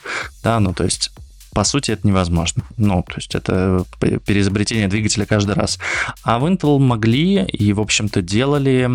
Да, 0.43 0.59
ну 0.59 0.73
то 0.73 0.83
есть 0.83 1.11
по 1.57 1.63
сути, 1.63 1.89
это 1.89 2.05
невозможно. 2.05 2.61
Ну, 2.77 3.01
то 3.01 3.15
есть 3.15 3.33
это 3.33 3.83
переизобретение 3.99 4.87
двигателя 4.87 5.25
каждый 5.25 5.55
раз. 5.55 5.79
А 6.21 6.37
в 6.37 6.45
Intel 6.45 6.77
могли 6.77 7.43
и, 7.45 7.73
в 7.73 7.81
общем-то, 7.81 8.21
делали. 8.21 8.87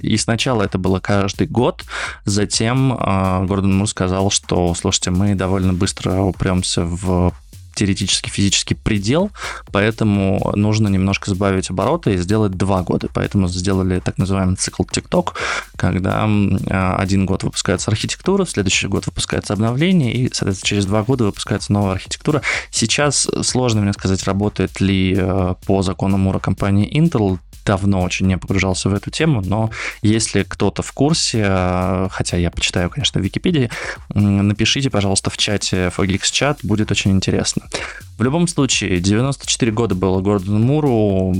И 0.00 0.16
сначала 0.16 0.62
это 0.62 0.78
было 0.78 1.00
каждый 1.00 1.48
год. 1.48 1.84
Затем 2.24 2.92
э, 2.92 3.46
Гордон 3.46 3.76
Мур 3.76 3.88
сказал, 3.88 4.30
что, 4.30 4.76
слушайте, 4.76 5.10
мы 5.10 5.34
довольно 5.34 5.72
быстро 5.72 6.20
упремся 6.20 6.84
в 6.84 7.32
теоретически 7.78 8.28
физический 8.28 8.74
предел, 8.74 9.30
поэтому 9.70 10.52
нужно 10.56 10.88
немножко 10.88 11.30
сбавить 11.30 11.70
обороты 11.70 12.14
и 12.14 12.16
сделать 12.18 12.52
два 12.52 12.82
года. 12.82 13.08
Поэтому 13.14 13.46
сделали 13.48 14.00
так 14.00 14.18
называемый 14.18 14.56
цикл 14.56 14.82
TikTok, 14.82 15.34
когда 15.76 16.26
а, 16.26 16.96
один 16.96 17.24
год 17.24 17.44
выпускается 17.44 17.90
архитектура, 17.90 18.44
следующий 18.46 18.88
год 18.88 19.06
выпускается 19.06 19.52
обновление, 19.52 20.12
и, 20.12 20.28
соответственно, 20.32 20.68
через 20.68 20.86
два 20.86 21.04
года 21.04 21.24
выпускается 21.24 21.72
новая 21.72 21.92
архитектура. 21.92 22.42
Сейчас 22.70 23.28
сложно 23.42 23.82
мне 23.82 23.92
сказать, 23.92 24.24
работает 24.24 24.80
ли 24.80 25.14
э, 25.16 25.54
по 25.66 25.82
закону 25.82 26.18
Мура 26.18 26.40
компания 26.40 26.88
Intel 26.90 27.38
давно 27.68 28.00
очень 28.00 28.26
не 28.26 28.38
погружался 28.38 28.88
в 28.88 28.94
эту 28.94 29.10
тему, 29.10 29.42
но 29.44 29.70
если 30.00 30.42
кто-то 30.42 30.82
в 30.82 30.90
курсе, 30.92 31.44
э, 31.46 32.08
хотя 32.10 32.38
я 32.38 32.50
почитаю, 32.50 32.88
конечно, 32.88 33.20
в 33.20 33.24
Википедии, 33.24 33.68
напишите, 34.14 34.88
пожалуйста, 34.88 35.28
в 35.28 35.36
чате 35.36 35.92
Fogix 35.94 36.32
чат, 36.32 36.60
будет 36.62 36.90
очень 36.90 37.10
интересно. 37.10 37.68
В 38.16 38.22
любом 38.22 38.48
случае, 38.48 39.00
94 39.00 39.70
года 39.70 39.94
было 39.94 40.22
Гордону 40.22 40.58
Муру. 40.58 41.34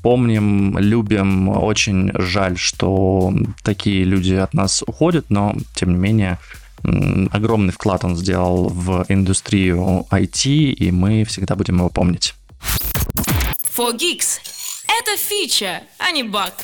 Помним, 0.00 0.78
любим, 0.78 1.48
очень 1.48 2.12
жаль, 2.14 2.56
что 2.56 3.34
такие 3.64 4.04
люди 4.04 4.34
от 4.34 4.54
нас 4.54 4.84
уходят, 4.86 5.26
но, 5.28 5.56
тем 5.74 5.90
не 5.90 5.98
менее, 5.98 6.38
огромный 7.32 7.72
вклад 7.72 8.04
он 8.04 8.16
сделал 8.16 8.68
в 8.68 9.06
индустрию 9.08 10.06
IT, 10.12 10.48
и 10.48 10.92
мы 10.92 11.24
всегда 11.24 11.56
будем 11.56 11.78
его 11.78 11.88
помнить. 11.88 12.34
For 13.76 13.92
Geeks 13.92 14.53
это 14.86 15.16
фича, 15.16 15.82
а 15.98 16.10
не 16.10 16.22
баг. 16.22 16.54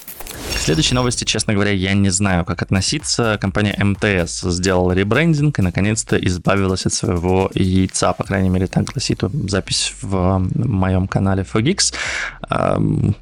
К 0.55 0.59
следующей 0.59 0.95
новости, 0.95 1.25
честно 1.25 1.55
говоря, 1.55 1.73
я 1.73 1.93
не 1.95 2.11
знаю, 2.11 2.45
как 2.45 2.62
относиться. 2.62 3.37
Компания 3.41 3.77
МТС 3.83 4.43
сделала 4.43 4.93
ребрендинг 4.93 5.59
и, 5.59 5.62
наконец-то, 5.62 6.17
избавилась 6.17 6.87
от 6.87 6.93
своего 6.93 7.50
яйца. 7.55 8.12
По 8.12 8.25
крайней 8.25 8.49
мере, 8.49 8.67
так 8.67 8.85
гласит 8.85 9.23
запись 9.49 9.95
в 10.03 10.39
моем 10.55 11.09
канале 11.09 11.45
Fogix. 11.53 11.95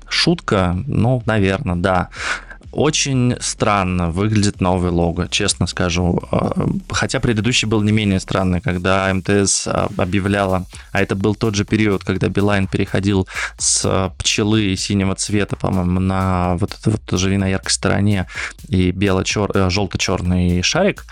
Шутка, 0.09 0.77
ну, 0.87 1.23
наверное, 1.25 1.77
да. 1.77 2.11
Очень 2.73 3.37
странно 3.41 4.11
выглядит 4.11 4.61
новый 4.61 4.91
лого, 4.91 5.29
честно 5.29 5.67
скажу. 5.67 6.23
А, 6.31 6.69
хотя 6.91 7.19
предыдущий 7.19 7.67
был 7.67 7.83
не 7.83 7.93
менее 7.93 8.21
странный, 8.21 8.61
когда 8.61 9.13
МТС 9.13 9.67
а, 9.67 9.89
объявляла, 9.97 10.67
а 10.93 11.01
это 11.01 11.15
был 11.15 11.35
тот 11.35 11.55
же 11.55 11.65
период, 11.65 12.05
когда 12.05 12.29
Билайн 12.29 12.67
переходил 12.67 13.27
с 13.57 14.13
пчелы 14.19 14.77
синего 14.77 15.15
цвета, 15.15 15.57
по-моему, 15.57 16.01
на 16.01 16.57
вот 16.57 16.77
это 16.79 16.91
вот 16.91 17.19
живи 17.19 17.39
на 17.39 17.49
яркой 17.49 17.73
стороне 17.73 18.27
и 18.69 18.91
бело-желто-черный 18.91 20.59
э, 20.59 20.63
шарик. 20.63 21.07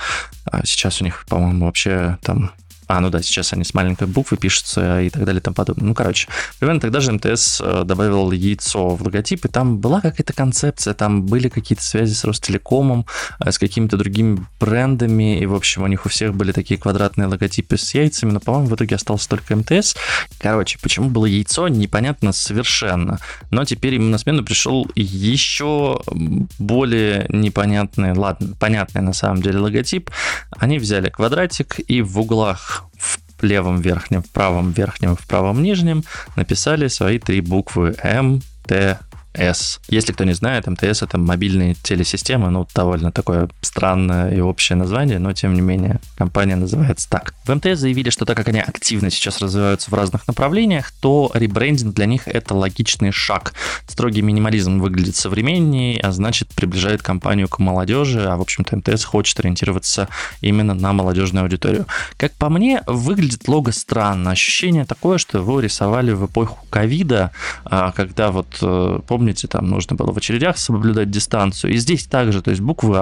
А 0.44 0.64
сейчас 0.66 1.00
у 1.00 1.04
них, 1.04 1.24
по-моему, 1.28 1.66
вообще 1.66 2.18
там 2.22 2.52
а, 2.88 3.00
ну 3.00 3.10
да, 3.10 3.20
сейчас 3.22 3.52
они 3.52 3.64
с 3.64 3.74
маленькой 3.74 4.06
буквы 4.06 4.36
пишутся 4.36 5.00
и 5.00 5.10
так 5.10 5.24
далее 5.24 5.40
и 5.40 5.42
тому 5.42 5.54
подобное. 5.54 5.88
Ну, 5.88 5.94
короче, 5.94 6.28
примерно 6.58 6.80
тогда 6.80 7.00
же 7.00 7.12
МТС 7.12 7.60
э, 7.60 7.82
добавил 7.84 8.30
яйцо 8.30 8.90
в 8.90 9.02
логотип, 9.02 9.44
и 9.44 9.48
там 9.48 9.78
была 9.78 10.00
какая-то 10.00 10.32
концепция, 10.32 10.94
там 10.94 11.24
были 11.24 11.48
какие-то 11.48 11.82
связи 11.82 12.14
с 12.14 12.24
Ростелекомом, 12.24 13.06
э, 13.40 13.50
с 13.50 13.58
какими-то 13.58 13.96
другими 13.96 14.46
брендами, 14.60 15.40
и, 15.40 15.46
в 15.46 15.54
общем, 15.54 15.82
у 15.82 15.86
них 15.88 16.06
у 16.06 16.08
всех 16.08 16.34
были 16.34 16.52
такие 16.52 16.78
квадратные 16.78 17.26
логотипы 17.26 17.76
с 17.76 17.94
яйцами, 17.94 18.30
но, 18.30 18.40
по-моему, 18.40 18.68
в 18.68 18.74
итоге 18.74 18.94
остался 18.94 19.28
только 19.28 19.56
МТС. 19.56 19.96
Короче, 20.38 20.78
почему 20.80 21.10
было 21.10 21.26
яйцо, 21.26 21.66
непонятно 21.68 22.32
совершенно. 22.32 23.18
Но 23.50 23.64
теперь 23.64 23.94
им 23.94 24.10
на 24.10 24.18
смену 24.18 24.44
пришел 24.44 24.88
еще 24.94 26.00
более 26.58 27.26
непонятный, 27.30 28.12
ладно, 28.12 28.54
понятный 28.60 29.02
на 29.02 29.12
самом 29.12 29.42
деле 29.42 29.58
логотип. 29.58 30.10
Они 30.56 30.78
взяли 30.78 31.08
квадратик 31.08 31.80
и 31.88 32.00
в 32.02 32.18
углах 32.20 32.75
в 32.98 33.18
левом 33.42 33.80
верхнем, 33.80 34.22
в 34.22 34.30
правом 34.30 34.72
верхнем, 34.72 35.16
в 35.16 35.26
правом 35.26 35.62
нижнем 35.62 36.04
написали 36.36 36.88
свои 36.88 37.18
три 37.18 37.40
буквы 37.40 37.96
М, 38.02 38.42
Т, 38.66 38.98
МТС. 39.36 39.80
Если 39.88 40.12
кто 40.12 40.24
не 40.24 40.34
знает, 40.34 40.66
МТС 40.66 41.02
это 41.02 41.18
мобильные 41.18 41.74
телесистемы, 41.74 42.50
ну, 42.50 42.66
довольно 42.74 43.12
такое 43.12 43.48
странное 43.60 44.34
и 44.34 44.40
общее 44.40 44.76
название, 44.76 45.18
но 45.18 45.32
тем 45.32 45.54
не 45.54 45.60
менее 45.60 46.00
компания 46.16 46.56
называется 46.56 47.08
так. 47.08 47.34
В 47.44 47.54
МТС 47.54 47.80
заявили, 47.80 48.10
что 48.10 48.24
так 48.24 48.36
как 48.36 48.48
они 48.48 48.60
активно 48.60 49.10
сейчас 49.10 49.40
развиваются 49.40 49.90
в 49.90 49.94
разных 49.94 50.26
направлениях, 50.26 50.92
то 51.00 51.30
ребрендинг 51.34 51.94
для 51.94 52.06
них 52.06 52.28
это 52.28 52.54
логичный 52.54 53.12
шаг. 53.12 53.52
Строгий 53.86 54.22
минимализм 54.22 54.80
выглядит 54.80 55.16
современнее, 55.16 56.00
а 56.00 56.12
значит 56.12 56.48
приближает 56.48 57.02
компанию 57.02 57.48
к 57.48 57.58
молодежи, 57.58 58.24
а 58.24 58.36
в 58.36 58.40
общем-то 58.40 58.76
МТС 58.76 59.04
хочет 59.04 59.38
ориентироваться 59.40 60.08
именно 60.40 60.74
на 60.74 60.92
молодежную 60.92 61.44
аудиторию. 61.44 61.86
Как 62.16 62.32
по 62.32 62.48
мне, 62.48 62.82
выглядит 62.86 63.48
лого 63.48 63.70
странно. 63.70 64.30
Ощущение 64.30 64.84
такое, 64.84 65.18
что 65.18 65.38
его 65.38 65.60
рисовали 65.60 66.12
в 66.12 66.26
эпоху 66.26 66.58
ковида, 66.70 67.32
а, 67.64 67.92
когда 67.92 68.30
вот, 68.30 68.58
э, 68.60 69.00
помните, 69.26 69.48
там 69.48 69.66
нужно 69.66 69.96
было 69.96 70.12
в 70.12 70.16
очередях 70.16 70.56
соблюдать 70.56 71.10
дистанцию. 71.10 71.72
И 71.72 71.78
здесь 71.78 72.06
также, 72.06 72.42
то 72.42 72.50
есть 72.50 72.62
буквы 72.62 73.00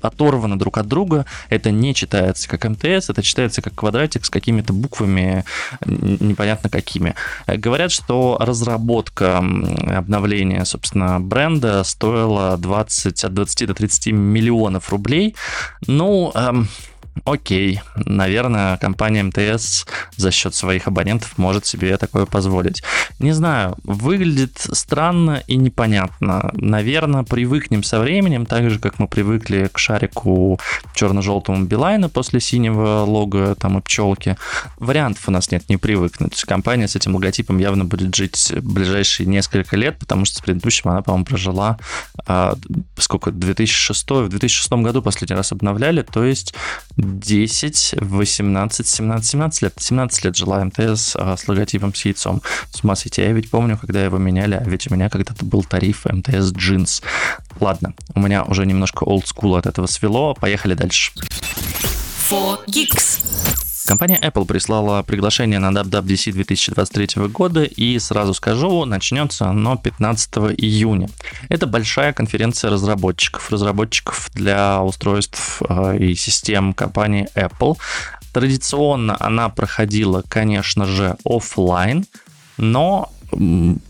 оторваны 0.00 0.54
друг 0.54 0.78
от 0.78 0.86
друга, 0.86 1.26
это 1.48 1.72
не 1.72 1.94
читается 1.94 2.48
как 2.48 2.64
МТС, 2.64 3.10
это 3.10 3.22
читается 3.22 3.60
как 3.60 3.74
квадратик 3.74 4.24
с 4.24 4.30
какими-то 4.30 4.72
буквами 4.72 5.44
непонятно 5.84 6.70
какими. 6.70 7.16
Говорят, 7.48 7.90
что 7.90 8.36
разработка 8.38 9.38
обновления, 9.38 10.64
собственно, 10.64 11.18
бренда 11.18 11.82
стоила 11.82 12.56
20, 12.56 13.24
от 13.24 13.34
20 13.34 13.66
до 13.66 13.74
30 13.74 14.12
миллионов 14.12 14.90
рублей. 14.90 15.34
Ну, 15.88 16.30
эм, 16.36 16.68
окей, 17.24 17.80
наверное, 17.96 18.76
компания 18.76 19.22
МТС 19.22 19.86
за 20.16 20.30
счет 20.30 20.54
своих 20.54 20.86
абонентов 20.86 21.38
может 21.38 21.66
себе 21.66 21.96
такое 21.96 22.26
позволить. 22.26 22.82
Не 23.18 23.32
знаю, 23.32 23.76
выглядит 23.84 24.58
странно 24.72 25.42
и 25.46 25.56
непонятно. 25.56 26.50
Наверное, 26.54 27.22
привыкнем 27.22 27.82
со 27.82 28.00
временем, 28.00 28.46
так 28.46 28.70
же, 28.70 28.78
как 28.78 28.98
мы 28.98 29.08
привыкли 29.08 29.68
к 29.72 29.78
шарику 29.78 30.60
черно-желтому 30.94 31.64
Билайна 31.64 32.08
после 32.08 32.40
синего 32.40 33.04
лога 33.04 33.54
там 33.54 33.78
и 33.78 33.80
пчелки. 33.82 34.36
Вариантов 34.78 35.28
у 35.28 35.30
нас 35.30 35.50
нет, 35.50 35.68
не 35.68 35.76
привыкнуть. 35.76 36.42
Компания 36.44 36.88
с 36.88 36.96
этим 36.96 37.14
логотипом 37.14 37.58
явно 37.58 37.84
будет 37.84 38.14
жить 38.14 38.52
ближайшие 38.60 39.26
несколько 39.26 39.76
лет, 39.76 39.98
потому 39.98 40.24
что 40.24 40.36
с 40.36 40.40
предыдущим 40.40 40.90
она, 40.90 41.02
по-моему, 41.02 41.24
прожила 41.24 41.78
а, 42.26 42.56
сколько, 42.98 43.30
2006, 43.30 44.10
в 44.10 44.28
2006 44.28 44.72
году 44.72 45.02
последний 45.02 45.36
раз 45.36 45.52
обновляли, 45.52 46.02
то 46.02 46.24
есть 46.24 46.54
10, 47.06 47.94
18, 48.00 48.86
17, 48.86 49.26
17 49.26 49.62
лет. 49.62 49.74
17 49.78 50.24
лет 50.24 50.36
жила 50.36 50.64
МТС 50.64 51.16
а, 51.16 51.36
с 51.36 51.48
логотипом 51.48 51.94
с 51.94 52.04
яйцом. 52.04 52.42
С 52.70 52.82
ума 52.82 52.96
сойти. 52.96 53.22
Я 53.22 53.32
ведь 53.32 53.50
помню, 53.50 53.78
когда 53.78 54.04
его 54.04 54.18
меняли, 54.18 54.54
а 54.54 54.64
ведь 54.64 54.90
у 54.90 54.94
меня 54.94 55.08
когда-то 55.08 55.44
был 55.44 55.64
тариф 55.64 56.04
МТС 56.04 56.52
Jeans. 56.52 57.02
Ладно, 57.60 57.94
у 58.14 58.20
меня 58.20 58.44
уже 58.44 58.66
немножко 58.66 59.04
school 59.04 59.58
от 59.58 59.66
этого 59.66 59.86
свело. 59.86 60.34
Поехали 60.34 60.74
дальше. 60.74 61.12
For 62.28 62.58
Geeks. 62.66 63.65
Компания 63.86 64.18
Apple 64.20 64.46
прислала 64.46 65.02
приглашение 65.04 65.60
на 65.60 65.70
WWDC 65.70 66.32
2023 66.32 67.28
года, 67.28 67.62
и 67.62 67.96
сразу 68.00 68.34
скажу, 68.34 68.84
начнется 68.84 69.46
оно 69.46 69.76
15 69.76 70.36
июня. 70.58 71.08
Это 71.48 71.68
большая 71.68 72.12
конференция 72.12 72.72
разработчиков, 72.72 73.48
разработчиков 73.52 74.28
для 74.34 74.82
устройств 74.82 75.62
э, 75.68 75.98
и 75.98 76.14
систем 76.16 76.74
компании 76.74 77.28
Apple. 77.36 77.78
Традиционно 78.32 79.16
она 79.20 79.48
проходила, 79.50 80.24
конечно 80.28 80.84
же, 80.84 81.16
офлайн, 81.24 82.06
но 82.56 83.12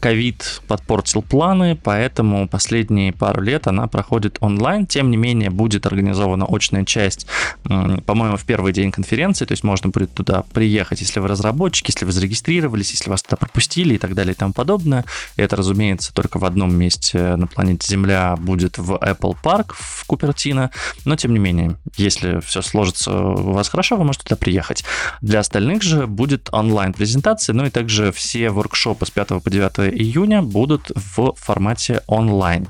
ковид 0.00 0.62
подпортил 0.68 1.22
планы, 1.22 1.78
поэтому 1.82 2.48
последние 2.48 3.12
пару 3.12 3.40
лет 3.42 3.66
она 3.66 3.86
проходит 3.86 4.38
онлайн. 4.40 4.86
Тем 4.86 5.10
не 5.10 5.16
менее, 5.16 5.50
будет 5.50 5.86
организована 5.86 6.46
очная 6.48 6.84
часть, 6.84 7.26
по-моему, 7.62 8.36
в 8.36 8.44
первый 8.44 8.72
день 8.72 8.90
конференции, 8.90 9.44
то 9.44 9.52
есть 9.52 9.64
можно 9.64 9.90
будет 9.90 10.12
туда 10.12 10.44
приехать, 10.52 11.00
если 11.00 11.20
вы 11.20 11.28
разработчики, 11.28 11.90
если 11.90 12.04
вы 12.04 12.12
зарегистрировались, 12.12 12.90
если 12.90 13.10
вас 13.10 13.22
туда 13.22 13.36
пропустили 13.36 13.94
и 13.94 13.98
так 13.98 14.14
далее 14.14 14.34
и 14.34 14.36
тому 14.36 14.52
подобное. 14.52 15.04
Это, 15.36 15.56
разумеется, 15.56 16.12
только 16.12 16.38
в 16.38 16.44
одном 16.44 16.74
месте 16.74 17.36
на 17.36 17.46
планете 17.46 17.86
Земля 17.88 18.36
будет 18.36 18.78
в 18.78 18.92
Apple 18.94 19.36
Park 19.42 19.72
в 19.74 20.04
Купертино, 20.06 20.70
но 21.04 21.16
тем 21.16 21.32
не 21.32 21.38
менее, 21.38 21.76
если 21.96 22.40
все 22.40 22.62
сложится 22.62 23.12
у 23.12 23.52
вас 23.52 23.68
хорошо, 23.68 23.96
вы 23.96 24.04
можете 24.04 24.24
туда 24.24 24.36
приехать. 24.36 24.84
Для 25.20 25.40
остальных 25.40 25.82
же 25.82 26.06
будет 26.06 26.48
онлайн-презентация, 26.52 27.54
ну 27.54 27.66
и 27.66 27.70
также 27.70 28.12
все 28.12 28.50
воркшопы 28.50 29.06
с 29.06 29.10
5 29.10 29.35
по 29.40 29.50
9 29.50 29.94
июня 29.94 30.42
будут 30.42 30.90
в 30.94 31.32
формате 31.36 32.02
онлайн. 32.06 32.66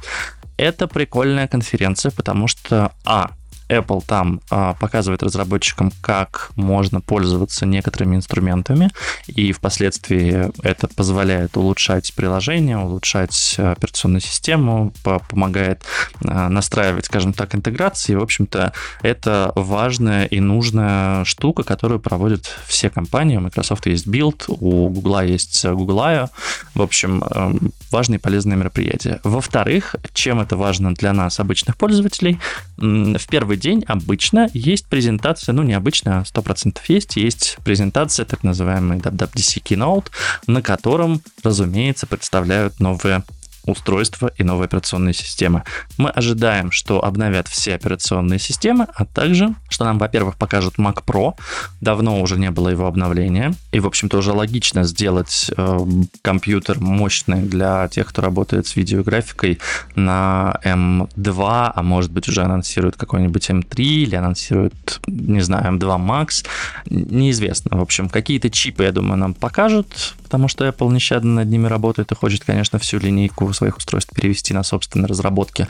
Это 0.56 0.87
прикольная 0.87 1.49
конференция, 1.49 2.11
потому 2.11 2.49
что, 2.49 2.92
а, 3.04 3.30
Apple 3.68 4.02
там 4.06 4.40
а, 4.50 4.75
показывает 4.75 5.23
разработчикам, 5.23 5.92
как 6.00 6.50
можно 6.56 7.00
пользоваться 7.00 7.66
некоторыми 7.66 8.16
инструментами, 8.16 8.90
и 9.26 9.52
впоследствии 9.52 10.50
это 10.62 10.88
позволяет 10.88 11.56
улучшать 11.56 12.12
приложение, 12.14 12.78
улучшать 12.78 13.56
операционную 13.58 14.20
систему, 14.20 14.92
помогает 15.28 15.82
а, 16.25 16.49
настраивать, 16.49 17.06
скажем 17.06 17.32
так, 17.32 17.54
интеграции. 17.54 18.14
В 18.14 18.23
общем-то, 18.23 18.73
это 19.02 19.52
важная 19.54 20.26
и 20.26 20.40
нужная 20.40 21.25
штука, 21.25 21.62
которую 21.62 22.00
проводят 22.00 22.46
все 22.66 22.90
компании. 22.90 23.37
У 23.37 23.40
Microsoft 23.40 23.87
есть 23.87 24.06
Build, 24.06 24.44
у 24.49 24.88
Google 24.88 25.23
есть 25.23 25.64
Google 25.64 26.00
I.O. 26.00 26.28
В 26.75 26.82
общем, 26.82 27.25
эм, 27.25 27.73
важные 27.90 28.18
и 28.18 28.20
полезные 28.20 28.56
мероприятия. 28.56 29.20
Во-вторых, 29.25 29.96
чем 30.12 30.40
это 30.40 30.56
важно 30.56 30.94
для 30.94 31.12
нас, 31.12 31.40
обычных 31.40 31.76
пользователей, 31.76 32.38
в 32.76 33.28
первый 33.28 33.55
первый 33.56 33.60
день 33.60 33.84
обычно 33.88 34.48
есть 34.52 34.86
презентация, 34.86 35.52
ну 35.52 35.62
не 35.62 35.75
обычно, 35.75 36.20
а 36.20 36.22
100% 36.22 36.78
есть, 36.88 37.16
есть 37.16 37.56
презентация, 37.64 38.26
так 38.26 38.42
называемый 38.44 38.98
WWDC 38.98 39.62
Keynote, 39.62 40.06
на 40.46 40.62
котором, 40.62 41.22
разумеется, 41.42 42.06
представляют 42.06 42.80
новые 42.80 43.22
устройства 43.64 44.30
и 44.36 44.44
новые 44.44 44.66
операционные 44.66 45.14
системы. 45.14 45.62
Мы 45.98 46.10
ожидаем, 46.10 46.70
что 46.70 47.04
обновят 47.04 47.48
все 47.48 47.75
операционные 47.75 48.38
системы, 48.38 48.86
а 48.94 49.04
также, 49.04 49.54
что 49.68 49.84
нам, 49.84 49.98
во-первых, 49.98 50.36
покажут 50.36 50.78
Mac 50.78 51.02
Pro. 51.04 51.34
Давно 51.80 52.20
уже 52.20 52.38
не 52.38 52.50
было 52.50 52.68
его 52.68 52.86
обновления. 52.86 53.54
И, 53.76 53.78
в 53.78 53.87
общем-то, 53.87 54.16
уже 54.16 54.33
логично 54.33 54.85
сделать 54.85 55.50
э, 55.54 55.78
компьютер 56.23 56.80
мощный 56.80 57.42
для 57.42 57.87
тех, 57.88 58.06
кто 58.06 58.23
работает 58.23 58.66
с 58.66 58.75
видеографикой 58.75 59.59
на 59.95 60.59
M2, 60.64 61.73
а 61.75 61.83
может 61.83 62.11
быть 62.11 62.26
уже 62.26 62.40
анонсируют 62.40 62.97
какой-нибудь 62.97 63.50
M3 63.50 63.83
или 63.83 64.14
анонсируют, 64.14 65.02
не 65.06 65.42
знаю, 65.42 65.75
M2 65.75 65.99
Max. 65.99 66.47
Неизвестно. 66.88 67.76
В 67.76 67.83
общем, 67.83 68.09
какие-то 68.09 68.49
чипы, 68.49 68.85
я 68.85 68.92
думаю, 68.92 69.18
нам 69.18 69.35
покажут, 69.35 70.14
потому 70.23 70.49
что 70.49 70.66
Apple 70.66 70.90
нещадно 70.90 71.35
над 71.35 71.49
ними 71.49 71.66
работает 71.66 72.11
и 72.12 72.14
хочет, 72.14 72.45
конечно, 72.45 72.78
всю 72.78 72.99
линейку 72.99 73.52
своих 73.52 73.76
устройств 73.76 74.14
перевести 74.14 74.54
на 74.54 74.62
собственные 74.62 75.09
разработки. 75.09 75.66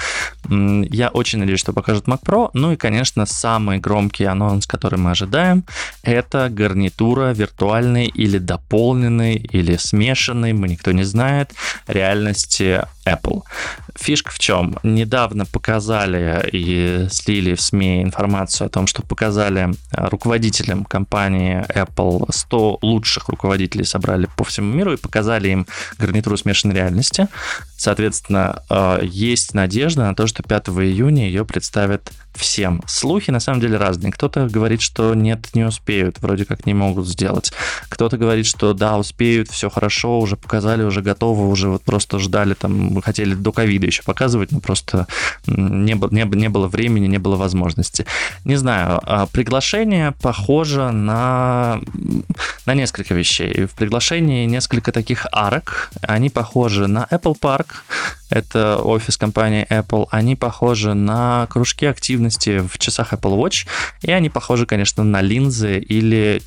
Я 0.49 1.09
очень 1.09 1.41
надеюсь, 1.41 1.59
что 1.59 1.73
покажут 1.73 2.07
Mac 2.07 2.21
Pro. 2.25 2.51
Ну 2.53 2.71
и, 2.71 2.77
конечно, 2.77 3.27
самый 3.27 3.81
громкий 3.81 4.27
анонс, 4.27 4.65
который 4.69 5.01
мы 5.01 5.11
ожидаем, 5.11 5.65
это 6.05 6.49
гарнитура 6.51 7.33
виртуальной 7.97 8.07
или 8.07 8.39
дополненной, 8.39 9.35
или 9.35 9.77
смешанной, 9.77 10.53
мы 10.53 10.69
никто 10.69 10.93
не 10.93 11.05
знает, 11.05 11.53
реальности 11.87 12.83
Apple. 13.07 13.43
Фишка 13.95 14.31
в 14.31 14.39
чем? 14.39 14.79
Недавно 14.83 15.47
показали 15.47 16.49
и 16.53 17.09
слили 17.11 17.55
в 17.55 17.61
СМИ 17.61 18.03
информацию 18.03 18.67
о 18.67 18.71
том, 18.71 18.87
что 18.87 19.03
показали 19.03 19.71
э, 19.71 20.09
руководителям 20.09 20.85
компании 20.85 21.65
Apple 21.75 22.27
100 22.31 22.79
лучших 22.83 23.29
руководителей 23.29 23.85
собрали 23.85 24.29
по 24.37 24.45
всему 24.45 24.73
миру 24.73 24.93
и 24.93 24.97
показали 24.97 25.49
им 25.49 25.67
гарнитуру 25.99 26.37
смешанной 26.37 26.75
реальности. 26.75 27.29
Соответственно, 27.79 28.63
э, 28.69 29.01
есть 29.05 29.55
надежда 29.55 30.03
на 30.03 30.15
то, 30.15 30.27
что 30.27 30.43
5 30.43 30.69
июня 30.69 31.27
ее 31.27 31.45
представят 31.45 32.13
всем. 32.37 32.83
Слухи 32.87 33.31
на 33.31 33.41
самом 33.41 33.61
деле 33.61 33.77
разные. 33.77 34.13
Кто-то 34.13 34.49
говорит, 34.49 34.81
что 34.81 35.15
нет, 35.15 35.55
не 35.55 35.65
успеют, 35.65 36.21
вроде 36.21 36.45
как 36.45 36.67
не 36.67 36.75
могут 36.75 37.07
сделать. 37.07 37.53
Кто-то 37.89 38.17
говорит, 38.19 38.47
что 38.47 38.73
да, 38.75 38.99
успеют, 38.99 39.49
все 39.51 39.71
хорошо, 39.71 40.21
уже 40.21 40.37
показали, 40.37 40.83
уже 40.83 41.03
готовы, 41.03 41.49
уже 41.49 41.69
вот 41.69 41.83
просто 41.83 42.19
ждали, 42.19 42.55
там, 42.55 43.01
хотели 43.03 43.35
до 43.35 43.53
ковида 43.53 43.87
еще 43.87 44.03
показывать, 44.03 44.53
но 44.53 44.61
просто 44.61 45.07
не, 45.47 45.95
не, 45.95 46.37
не 46.37 46.49
было 46.49 46.69
времени, 46.69 47.07
не 47.07 47.19
было 47.19 47.37
возможности. 47.37 48.07
Не 48.45 48.57
знаю, 48.57 49.01
а 49.03 49.27
приглашение 49.27 50.13
похоже 50.21 50.91
на, 50.91 51.81
на 52.67 52.75
несколько 52.75 53.15
вещей. 53.15 53.67
В 53.67 53.73
приглашении 53.73 54.47
несколько 54.47 54.93
таких 54.93 55.27
арок, 55.33 55.91
они 56.03 56.31
похожи 56.31 56.87
на 56.87 57.07
Apple 57.11 57.37
Park, 57.41 57.67
это 58.29 58.79
офис 58.79 59.17
компании 59.17 59.67
Apple, 59.71 60.09
они 60.11 60.35
похожи 60.35 60.95
на 60.95 61.47
кружки 61.49 61.87
активности 62.27 62.59
в 62.67 62.79
часах 62.79 63.13
Apple 63.13 63.37
Watch, 63.37 63.67
и 64.03 64.11
они 64.11 64.29
похожи, 64.29 64.67
конечно, 64.67 65.05
на 65.05 65.23
линзы 65.23 65.79
или 65.79 66.43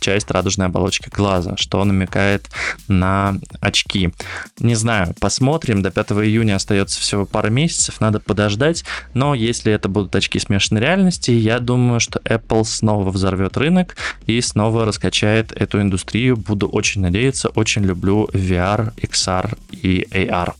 часть 0.00 0.32
радужной 0.32 0.66
оболочки 0.66 1.08
глаза, 1.10 1.56
что 1.56 1.84
намекает 1.84 2.50
на 2.88 3.36
очки. 3.60 4.10
Не 4.58 4.74
знаю, 4.74 5.14
посмотрим. 5.20 5.80
До 5.80 5.92
5 5.92 6.10
июня 6.24 6.56
остается 6.56 7.00
всего 7.00 7.24
пара 7.24 7.50
месяцев, 7.50 8.00
надо 8.00 8.18
подождать. 8.18 8.84
Но 9.14 9.32
если 9.32 9.72
это 9.72 9.88
будут 9.88 10.16
очки 10.16 10.40
смешанной 10.40 10.80
реальности, 10.80 11.30
я 11.30 11.60
думаю, 11.60 12.00
что 12.00 12.18
Apple 12.24 12.64
снова 12.64 13.10
взорвет 13.10 13.56
рынок 13.56 13.94
и 14.26 14.40
снова 14.40 14.84
раскачает 14.84 15.52
эту 15.52 15.80
индустрию. 15.80 16.36
Буду 16.36 16.66
очень 16.66 17.00
надеяться, 17.00 17.50
очень 17.50 17.84
люблю 17.84 18.28
VR, 18.32 18.92
XR 18.96 19.56
и 19.70 20.04
AR. 20.10 20.54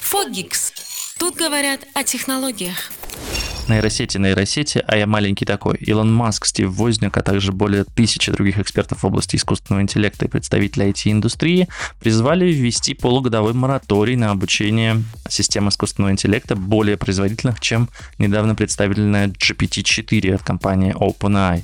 Фогикс. 0.00 0.81
Тут 1.22 1.36
говорят 1.36 1.86
о 1.94 2.02
технологиях 2.02 2.90
нейросети, 3.68 4.18
нейросети, 4.18 4.82
а 4.86 4.96
я 4.96 5.06
маленький 5.06 5.44
такой. 5.44 5.76
Илон 5.76 6.12
Маск, 6.12 6.46
Стив 6.46 6.68
Возняк, 6.68 7.16
а 7.16 7.22
также 7.22 7.52
более 7.52 7.84
тысячи 7.84 8.32
других 8.32 8.58
экспертов 8.58 9.02
в 9.02 9.06
области 9.06 9.36
искусственного 9.36 9.82
интеллекта 9.82 10.24
и 10.24 10.28
представителей 10.28 10.90
IT-индустрии 10.90 11.68
призвали 12.00 12.46
ввести 12.46 12.94
полугодовой 12.94 13.52
мораторий 13.52 14.16
на 14.16 14.32
обучение 14.32 15.02
систем 15.28 15.68
искусственного 15.68 16.10
интеллекта 16.10 16.56
более 16.56 16.96
производительных, 16.96 17.60
чем 17.60 17.88
недавно 18.18 18.56
представленная 18.56 19.28
GPT-4 19.28 20.34
от 20.34 20.42
компании 20.42 20.92
OpenAI. 20.92 21.62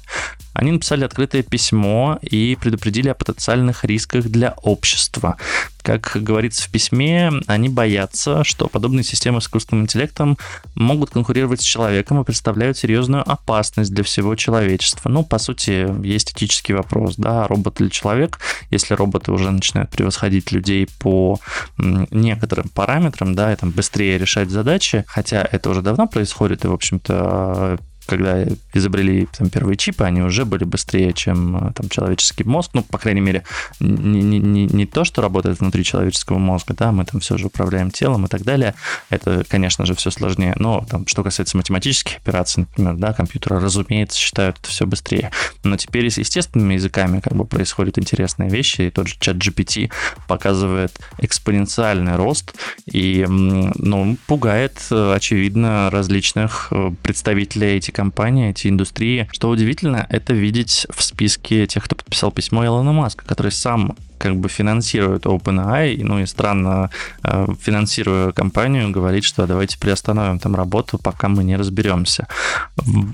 Они 0.59 0.73
написали 0.73 1.05
открытое 1.05 1.45
письмо 1.45 2.19
и 2.21 2.59
предупредили 2.61 3.09
о 3.09 3.15
потенциальных 3.15 3.85
рисках 3.85 4.25
для 4.25 4.55
общества. 4.63 5.37
Как 5.83 6.17
говорится 6.17 6.65
в 6.65 6.71
письме, 6.71 7.31
они 7.47 7.69
боятся, 7.69 8.43
что 8.43 8.67
подобные 8.67 9.05
системы 9.05 9.41
с 9.41 9.45
искусственным 9.45 9.85
интеллектом 9.85 10.37
могут 10.75 11.11
конкурировать 11.11 11.63
с 11.63 11.65
человеком 11.65 12.21
и 12.21 12.25
представляют 12.25 12.77
серьезную 12.77 13.23
опасность 13.31 13.95
для 13.95 14.03
всего 14.03 14.35
человечества. 14.35 15.09
Ну, 15.09 15.23
по 15.23 15.39
сути, 15.39 15.87
есть 16.05 16.33
этический 16.33 16.75
вопрос, 16.75 17.15
да, 17.17 17.47
робот 17.47 17.81
или 17.81 17.89
человек. 17.89 18.41
Если 18.71 18.95
роботы 18.95 19.31
уже 19.31 19.53
начинают 19.53 19.91
превосходить 19.91 20.51
людей 20.51 20.89
по 20.99 21.39
некоторым 21.79 22.69
параметрам, 22.69 23.33
да, 23.37 23.53
и 23.53 23.57
там 23.57 23.71
быстрее 23.71 24.19
решать 24.19 24.51
задачи, 24.51 25.05
хотя 25.07 25.49
это 25.53 25.71
уже 25.71 25.83
давно 25.83 26.09
происходит, 26.09 26.65
и, 26.65 26.69
в 26.69 26.73
общем-то, 26.73 27.79
когда 28.09 28.45
изобрели 28.73 29.29
там, 29.37 29.51
первые 29.51 29.77
чипы, 29.77 30.05
они 30.05 30.23
уже 30.23 30.45
были 30.47 30.65
быстрее, 30.65 31.13
чем 31.13 31.69
э, 31.69 31.73
там, 31.75 31.89
человеческий 31.91 32.45
мозг. 32.45 32.71
Ну, 32.73 32.83
по 32.83 32.99
крайней 32.99 33.21
мере, 33.21 33.45
не, 33.81 34.23
не, 34.23 34.39
не, 34.39 34.67
не 34.67 34.87
то, 34.87 35.05
что 35.05 35.21
работает 35.21 35.61
внутри 35.61 35.85
человеческого 35.85 36.39
мозга, 36.39 36.75
да, 36.75 36.91
мы 36.91 37.05
там 37.05 37.21
все 37.21 37.37
же 37.37 37.47
управляем 37.47 37.91
телом 37.91 38.25
и 38.25 38.29
так 38.29 38.43
далее. 38.43 38.75
Это, 39.11 39.45
конечно 39.47 39.85
же, 39.85 39.95
все 39.95 40.11
сложнее. 40.11 40.55
Но 40.57 40.87
там, 40.89 41.07
что 41.07 41.23
касается 41.23 41.59
математических 41.59 42.17
операций, 42.17 42.63
например, 42.63 42.95
да, 42.97 43.13
компьютеры, 43.13 43.61
разумеется, 43.61 44.19
считают 44.19 44.59
это 44.59 44.71
все 44.71 44.87
быстрее. 44.87 45.31
Но 45.63 45.77
теперь 45.77 46.11
с 46.11 46.17
естественными 46.17 46.75
языками 46.75 47.21
как 47.21 47.35
бы 47.35 47.45
происходят 47.45 47.99
интересные 47.99 48.49
вещи, 48.49 48.83
и 48.83 48.91
тот 48.91 49.09
же 49.09 49.17
чат 49.21 49.37
GPT 49.37 49.91
показывает 50.27 50.99
экспоненциальный 51.19 52.17
рост 52.17 52.55
и, 52.91 53.27
ну, 53.29 54.17
пугает, 54.27 54.81
э, 54.91 55.13
очевидно, 55.15 55.91
различных 55.91 56.69
э, 56.71 56.91
представителей 57.03 57.77
этих 57.77 57.98
IT-компании, 57.99 58.51
IT-индустрии. 58.53 59.29
Что 59.33 59.49
удивительно, 59.49 60.07
это 60.09 60.33
видеть 60.33 60.87
в 60.91 61.03
списке 61.03 61.67
тех, 61.67 61.85
кто 61.85 61.97
подписал 61.97 62.31
письмо 62.31 62.65
Илона 62.65 62.93
Маска, 62.93 63.25
который 63.25 63.53
сам 63.53 63.97
как 64.19 64.37
бы 64.37 64.49
финансирует 64.49 65.27
OpenAI, 65.27 66.03
ну 66.03 66.21
и 66.21 66.27
странно, 66.27 66.91
э, 67.23 67.47
финансируя 67.61 68.33
компанию, 68.33 68.91
говорит, 68.91 69.25
что 69.25 69.47
давайте 69.47 69.79
приостановим 69.79 70.39
там 70.39 70.55
работу, 70.55 70.99
пока 70.99 71.29
мы 71.29 71.45
не 71.45 71.57
разберемся. 71.57 72.27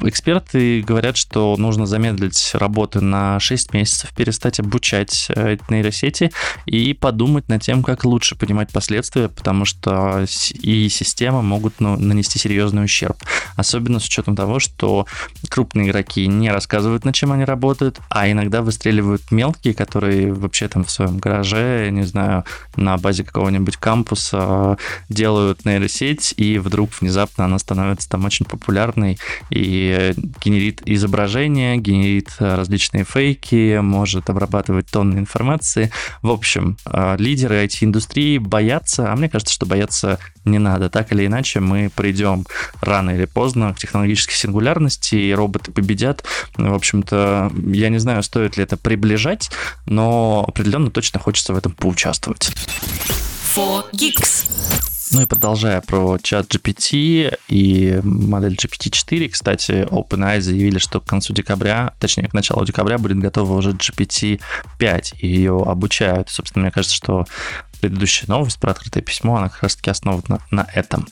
Эксперты 0.02 0.82
говорят, 0.82 1.16
что 1.16 1.56
нужно 1.56 1.86
замедлить 1.86 2.50
работу 2.54 3.00
на 3.00 3.38
6 3.40 3.72
месяцев, 3.72 4.10
перестать 4.14 4.60
обучать 4.60 5.26
э, 5.34 5.56
нейросети 5.68 6.32
и 6.66 6.94
подумать 6.94 7.48
над 7.48 7.62
тем, 7.62 7.82
как 7.82 8.04
лучше 8.04 8.36
понимать 8.36 8.72
последствия, 8.72 9.28
потому 9.28 9.64
что 9.64 10.24
и 10.54 10.88
системы 10.88 11.42
могут 11.42 11.80
ну, 11.80 11.96
нанести 11.96 12.38
серьезный 12.38 12.84
ущерб. 12.84 13.16
Особенно 13.56 14.00
с 14.00 14.06
учетом 14.06 14.36
того, 14.36 14.58
что 14.58 15.06
крупные 15.48 15.88
игроки 15.88 16.26
не 16.26 16.50
рассказывают, 16.50 17.04
над 17.04 17.14
чем 17.14 17.32
они 17.32 17.44
работают, 17.44 18.00
а 18.08 18.30
иногда 18.30 18.62
выстреливают 18.62 19.30
мелкие, 19.30 19.74
которые 19.74 20.32
вообще 20.32 20.68
там 20.68 20.84
в 20.84 20.90
своем 20.94 21.18
гараже, 21.18 21.90
не 21.90 22.04
знаю, 22.04 22.44
на 22.76 22.96
базе 22.96 23.24
какого-нибудь 23.24 23.76
кампуса 23.76 24.78
делают 25.08 25.64
нейросеть, 25.64 26.34
и 26.36 26.58
вдруг 26.58 26.90
внезапно 27.00 27.44
она 27.44 27.58
становится 27.58 28.08
там 28.08 28.24
очень 28.24 28.46
популярной 28.46 29.18
и 29.50 30.14
генерит 30.42 30.82
изображения, 30.86 31.76
генерит 31.76 32.30
различные 32.38 33.04
фейки, 33.04 33.78
может 33.80 34.30
обрабатывать 34.30 34.86
тонны 34.86 35.18
информации. 35.18 35.90
В 36.22 36.30
общем, 36.30 36.76
э, 36.86 37.16
лидеры 37.18 37.64
IT-индустрии 37.64 38.38
боятся, 38.38 39.12
а 39.12 39.16
мне 39.16 39.28
кажется, 39.28 39.54
что 39.54 39.66
бояться 39.66 40.18
не 40.44 40.58
надо. 40.58 40.90
Так 40.90 41.12
или 41.12 41.26
иначе, 41.26 41.60
мы 41.60 41.90
придем 41.94 42.46
рано 42.80 43.10
или 43.10 43.24
поздно 43.24 43.74
к 43.74 43.78
технологической 43.78 44.34
сингулярности, 44.34 45.14
и 45.14 45.32
роботы 45.32 45.72
победят. 45.72 46.24
В 46.56 46.74
общем-то, 46.74 47.52
я 47.66 47.88
не 47.88 47.98
знаю, 47.98 48.22
стоит 48.22 48.56
ли 48.56 48.62
это 48.62 48.76
приближать, 48.76 49.50
но 49.86 50.44
определенно 50.46 50.90
точно 50.90 51.20
хочется 51.20 51.52
в 51.52 51.56
этом 51.56 51.72
поучаствовать. 51.72 52.50
Ну 55.12 55.22
и 55.22 55.26
продолжая 55.26 55.80
про 55.80 56.18
чат 56.20 56.52
GPT 56.52 57.38
и 57.46 58.00
модель 58.02 58.54
GPT-4, 58.56 59.28
кстати, 59.28 59.86
OpenAI 59.88 60.40
заявили, 60.40 60.78
что 60.78 61.00
к 61.00 61.04
концу 61.04 61.32
декабря, 61.32 61.92
точнее, 62.00 62.26
к 62.26 62.34
началу 62.34 62.64
декабря 62.64 62.98
будет 62.98 63.20
готова 63.20 63.52
уже 63.52 63.70
GPT-5, 63.70 65.18
и 65.18 65.28
ее 65.28 65.62
обучают. 65.64 66.30
Собственно, 66.30 66.64
мне 66.64 66.72
кажется, 66.72 66.96
что 66.96 67.26
предыдущая 67.84 68.26
новость 68.28 68.58
про 68.58 68.70
открытое 68.70 69.02
письмо, 69.02 69.36
она 69.36 69.50
как 69.50 69.62
раз-таки 69.62 69.90
основана 69.90 70.40
на, 70.50 70.66
этом. 70.72 71.06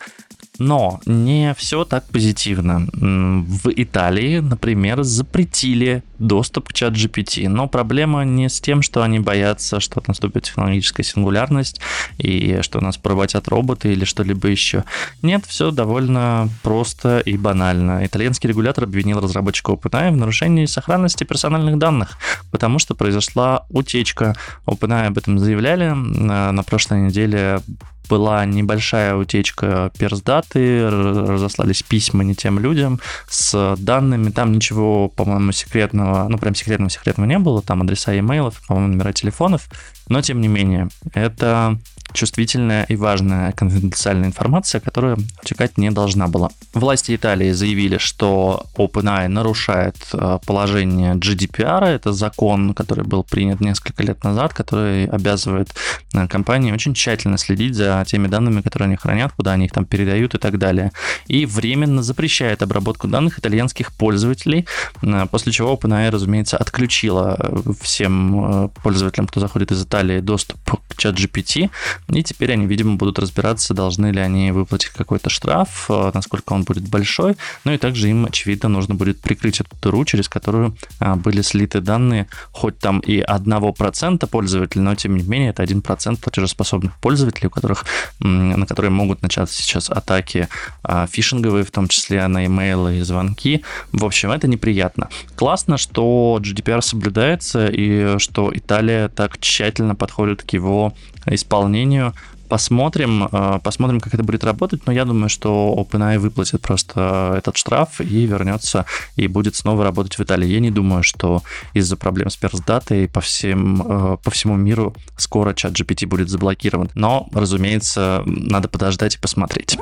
Но 0.58 1.00
не 1.04 1.52
все 1.54 1.84
так 1.84 2.06
позитивно. 2.08 2.88
В 2.92 3.70
Италии, 3.76 4.38
например, 4.38 5.02
запретили 5.02 6.02
доступ 6.22 6.68
к 6.68 6.72
чат 6.72 6.94
GPT. 6.94 7.48
Но 7.48 7.68
проблема 7.68 8.24
не 8.24 8.48
с 8.48 8.60
тем, 8.60 8.82
что 8.82 9.02
они 9.02 9.18
боятся, 9.18 9.80
что 9.80 10.02
наступит 10.06 10.44
технологическая 10.44 11.02
сингулярность 11.02 11.80
и 12.18 12.60
что 12.62 12.80
нас 12.80 12.96
поработят 12.96 13.48
роботы 13.48 13.92
или 13.92 14.04
что-либо 14.04 14.48
еще. 14.48 14.84
Нет, 15.20 15.44
все 15.46 15.70
довольно 15.70 16.48
просто 16.62 17.18
и 17.18 17.36
банально. 17.36 18.06
Итальянский 18.06 18.48
регулятор 18.48 18.84
обвинил 18.84 19.20
разработчика 19.20 19.72
OpenAI 19.72 20.12
в 20.12 20.16
нарушении 20.16 20.66
сохранности 20.66 21.24
персональных 21.24 21.78
данных, 21.78 22.18
потому 22.50 22.78
что 22.78 22.94
произошла 22.94 23.66
утечка. 23.70 24.36
OpenAI 24.66 25.06
об 25.06 25.18
этом 25.18 25.38
заявляли. 25.38 25.90
На 25.92 26.62
прошлой 26.62 27.00
неделе 27.02 27.60
была 28.08 28.44
небольшая 28.44 29.14
утечка 29.14 29.90
персдаты, 29.98 30.90
разослались 30.90 31.82
письма 31.82 32.24
не 32.24 32.34
тем 32.34 32.58
людям 32.58 33.00
с 33.28 33.74
данными, 33.78 34.30
там 34.30 34.52
ничего, 34.52 35.08
по-моему, 35.08 35.52
секретного, 35.52 36.11
ну 36.28 36.38
прям 36.38 36.54
секретного-секретного 36.54 37.28
не 37.28 37.38
было, 37.38 37.62
там 37.62 37.82
адреса 37.82 38.12
e-mail, 38.12 38.54
по-моему, 38.66 38.94
номера 38.94 39.12
телефонов, 39.12 39.68
но 40.08 40.20
тем 40.22 40.40
не 40.40 40.48
менее, 40.48 40.88
это 41.14 41.78
чувствительная 42.12 42.84
и 42.84 42.96
важная 42.96 43.52
конфиденциальная 43.52 44.28
информация, 44.28 44.80
которая 44.80 45.16
утекать 45.42 45.78
не 45.78 45.90
должна 45.90 46.28
была. 46.28 46.50
Власти 46.74 47.14
Италии 47.14 47.52
заявили, 47.52 47.98
что 47.98 48.64
OpenAI 48.76 49.28
нарушает 49.28 49.96
э, 50.12 50.38
положение 50.46 51.14
GDPR, 51.14 51.84
это 51.84 52.12
закон, 52.12 52.74
который 52.74 53.04
был 53.04 53.24
принят 53.24 53.60
несколько 53.60 54.02
лет 54.02 54.24
назад, 54.24 54.54
который 54.54 55.06
обязывает 55.06 55.74
э, 56.14 56.26
компании 56.28 56.72
очень 56.72 56.94
тщательно 56.94 57.38
следить 57.38 57.74
за 57.74 58.04
теми 58.06 58.28
данными, 58.28 58.60
которые 58.60 58.86
они 58.86 58.96
хранят, 58.96 59.32
куда 59.32 59.52
они 59.52 59.66
их 59.66 59.72
там 59.72 59.84
передают 59.84 60.34
и 60.34 60.38
так 60.38 60.58
далее. 60.58 60.92
И 61.26 61.46
временно 61.46 62.02
запрещает 62.02 62.62
обработку 62.62 63.08
данных 63.08 63.38
итальянских 63.38 63.92
пользователей, 63.92 64.66
э, 65.02 65.26
после 65.30 65.52
чего 65.52 65.74
OpenAI, 65.74 66.10
разумеется, 66.10 66.56
отключила 66.56 67.38
всем 67.80 68.70
пользователям, 68.82 69.26
кто 69.26 69.40
заходит 69.40 69.72
из 69.72 69.82
Италии, 69.82 70.20
доступ 70.20 70.58
к 70.88 70.96
чат 70.96 71.14
GPT, 71.14 71.70
и 72.08 72.22
теперь 72.22 72.52
они, 72.52 72.66
видимо, 72.66 72.96
будут 72.96 73.18
разбираться, 73.18 73.74
должны 73.74 74.10
ли 74.10 74.20
они 74.20 74.52
выплатить 74.52 74.90
какой-то 74.90 75.30
штраф, 75.30 75.86
э, 75.88 76.10
насколько 76.12 76.52
он 76.52 76.64
будет 76.64 76.88
большой. 76.88 77.36
Ну 77.64 77.72
и 77.72 77.78
также 77.78 78.10
им, 78.10 78.26
очевидно, 78.26 78.68
нужно 78.68 78.94
будет 78.94 79.20
прикрыть 79.20 79.60
эту 79.60 79.70
дыру, 79.80 80.04
через 80.04 80.28
которую 80.28 80.76
а, 80.98 81.16
были 81.16 81.42
слиты 81.42 81.80
данные, 81.80 82.28
хоть 82.50 82.78
там 82.78 83.00
и 83.00 83.20
одного 83.20 83.72
процента 83.72 84.26
пользователей, 84.26 84.82
но 84.82 84.94
тем 84.94 85.16
не 85.16 85.22
менее 85.22 85.50
это 85.50 85.62
один 85.62 85.80
процент 85.80 86.20
платежеспособных 86.20 86.96
пользователей, 86.98 87.46
у 87.46 87.50
которых, 87.50 87.84
на 88.20 88.66
которые 88.66 88.90
могут 88.90 89.22
начаться 89.22 89.62
сейчас 89.62 89.90
атаки 89.90 90.48
а, 90.82 91.06
фишинговые, 91.06 91.64
в 91.64 91.70
том 91.70 91.88
числе 91.88 92.26
на 92.26 92.46
имейлы 92.46 92.98
и 92.98 93.02
звонки. 93.02 93.64
В 93.92 94.04
общем, 94.04 94.30
это 94.30 94.48
неприятно. 94.48 95.08
Классно, 95.36 95.78
что 95.78 96.38
GDPR 96.42 96.82
соблюдается 96.82 97.68
и 97.68 98.18
что 98.18 98.50
Италия 98.54 99.08
так 99.08 99.38
тщательно 99.38 99.94
подходит 99.94 100.42
к 100.42 100.50
его 100.50 100.94
исполнению. 101.26 102.14
Посмотрим, 102.48 103.28
э, 103.32 103.60
посмотрим, 103.64 103.98
как 103.98 104.12
это 104.12 104.22
будет 104.22 104.44
работать, 104.44 104.86
но 104.86 104.92
я 104.92 105.06
думаю, 105.06 105.30
что 105.30 105.74
OpenAI 105.78 106.18
выплатит 106.18 106.60
просто 106.60 107.34
этот 107.38 107.56
штраф 107.56 108.00
и 108.00 108.26
вернется 108.26 108.84
и 109.16 109.26
будет 109.26 109.56
снова 109.56 109.84
работать 109.84 110.18
в 110.18 110.22
Италии. 110.22 110.46
Я 110.46 110.60
не 110.60 110.70
думаю, 110.70 111.02
что 111.02 111.42
из-за 111.72 111.96
проблем 111.96 112.28
с 112.28 112.36
персдатой 112.36 113.08
по, 113.08 113.22
всем, 113.22 113.82
э, 113.82 114.16
по 114.22 114.30
всему 114.30 114.56
миру 114.56 114.94
скоро 115.16 115.54
чат 115.54 115.72
GPT 115.72 116.06
будет 116.06 116.28
заблокирован. 116.28 116.90
Но, 116.94 117.26
разумеется, 117.32 118.22
надо 118.26 118.68
подождать 118.68 119.14
и 119.14 119.18
посмотреть. 119.18 119.78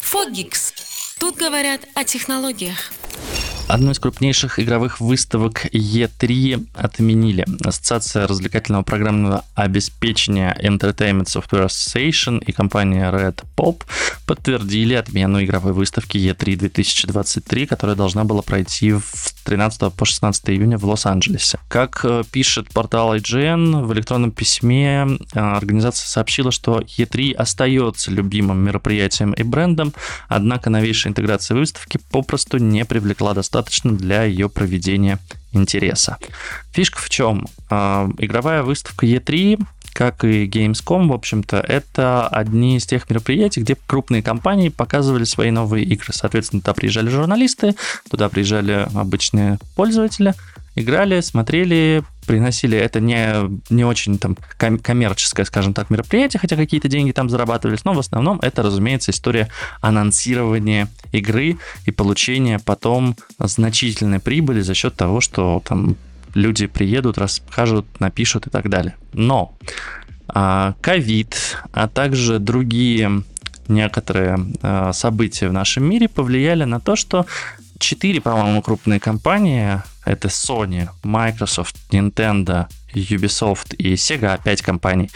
Фогикс. 0.00 0.72
Тут 1.20 1.36
говорят 1.36 1.82
о 1.94 2.02
технологиях. 2.02 2.92
Одну 3.66 3.92
из 3.92 3.98
крупнейших 3.98 4.60
игровых 4.60 5.00
выставок 5.00 5.64
E3 5.72 6.68
отменили. 6.74 7.46
Ассоциация 7.64 8.26
развлекательного 8.26 8.82
программного 8.82 9.42
обеспечения 9.54 10.54
Entertainment 10.62 11.24
Software 11.24 11.66
Association 11.66 12.44
и 12.44 12.52
компания 12.52 13.10
Red 13.10 13.42
Pop 13.56 13.82
подтвердили 14.26 14.92
отмену 14.92 15.42
игровой 15.42 15.72
выставки 15.72 16.18
E3 16.18 16.56
2023, 16.56 17.66
которая 17.66 17.96
должна 17.96 18.24
была 18.24 18.42
пройти 18.42 18.92
в 18.92 19.32
13 19.44 19.94
по 19.94 20.04
16 20.04 20.50
июня 20.50 20.76
в 20.76 20.84
Лос-Анджелесе. 20.84 21.58
Как 21.68 22.04
э, 22.04 22.22
пишет 22.30 22.68
портал 22.72 23.14
IGN, 23.14 23.84
в 23.84 23.92
электронном 23.94 24.30
письме 24.30 25.06
э, 25.32 25.40
организация 25.40 26.06
сообщила, 26.06 26.50
что 26.50 26.80
E3 26.80 27.32
остается 27.32 28.10
любимым 28.10 28.58
мероприятием 28.58 29.32
и 29.32 29.42
брендом, 29.42 29.94
однако 30.28 30.68
новейшая 30.68 31.12
интеграция 31.12 31.56
выставки 31.56 31.98
попросту 32.10 32.58
не 32.58 32.84
привлекла 32.84 33.32
достаточно 33.32 33.53
для 33.96 34.24
ее 34.24 34.48
проведения 34.48 35.18
интереса. 35.52 36.18
Фишка 36.72 37.00
в 37.00 37.08
чем? 37.08 37.46
Э, 37.70 38.08
игровая 38.18 38.62
выставка 38.62 39.06
E3 39.06 39.64
как 39.94 40.24
и 40.24 40.46
Gamescom, 40.46 41.06
в 41.06 41.12
общем-то, 41.12 41.58
это 41.58 42.26
одни 42.26 42.76
из 42.76 42.84
тех 42.84 43.08
мероприятий, 43.08 43.60
где 43.60 43.76
крупные 43.86 44.22
компании 44.24 44.68
показывали 44.68 45.22
свои 45.22 45.52
новые 45.52 45.84
игры. 45.84 46.12
Соответственно, 46.12 46.60
туда 46.60 46.74
приезжали 46.74 47.08
журналисты, 47.08 47.76
туда 48.10 48.28
приезжали 48.28 48.88
обычные 48.92 49.58
пользователи, 49.76 50.34
играли, 50.74 51.20
смотрели, 51.20 52.02
приносили 52.26 52.76
это 52.76 53.00
не, 53.00 53.34
не 53.70 53.84
очень 53.84 54.18
там 54.18 54.36
коммерческое, 54.56 55.46
скажем 55.46 55.74
так, 55.74 55.90
мероприятие, 55.90 56.40
хотя 56.40 56.56
какие-то 56.56 56.88
деньги 56.88 57.12
там 57.12 57.28
зарабатывались, 57.30 57.84
но 57.84 57.92
в 57.92 57.98
основном 57.98 58.38
это, 58.40 58.62
разумеется, 58.62 59.10
история 59.10 59.48
анонсирования 59.80 60.88
игры 61.12 61.58
и 61.86 61.90
получения 61.90 62.58
потом 62.58 63.16
значительной 63.38 64.20
прибыли 64.20 64.60
за 64.60 64.74
счет 64.74 64.94
того, 64.96 65.20
что 65.20 65.62
там 65.64 65.96
люди 66.34 66.66
приедут, 66.66 67.18
расскажут, 67.18 67.86
напишут 68.00 68.46
и 68.46 68.50
так 68.50 68.68
далее. 68.68 68.96
Но 69.12 69.56
а, 70.28 70.74
ковид, 70.80 71.58
а 71.72 71.88
также 71.88 72.38
другие 72.38 73.22
некоторые 73.68 74.38
а, 74.62 74.92
события 74.92 75.48
в 75.48 75.52
нашем 75.52 75.84
мире 75.84 76.08
повлияли 76.08 76.64
на 76.64 76.80
то, 76.80 76.96
что 76.96 77.26
четыре, 77.78 78.20
по-моему, 78.20 78.62
крупные 78.62 79.00
компании, 79.00 79.82
это 80.04 80.28
Sony, 80.28 80.88
Microsoft, 81.02 81.76
Nintendo, 81.90 82.66
Ubisoft 82.94 83.74
и 83.76 83.94
Sega, 83.94 84.40
пять 84.42 84.62
компаний, 84.62 85.10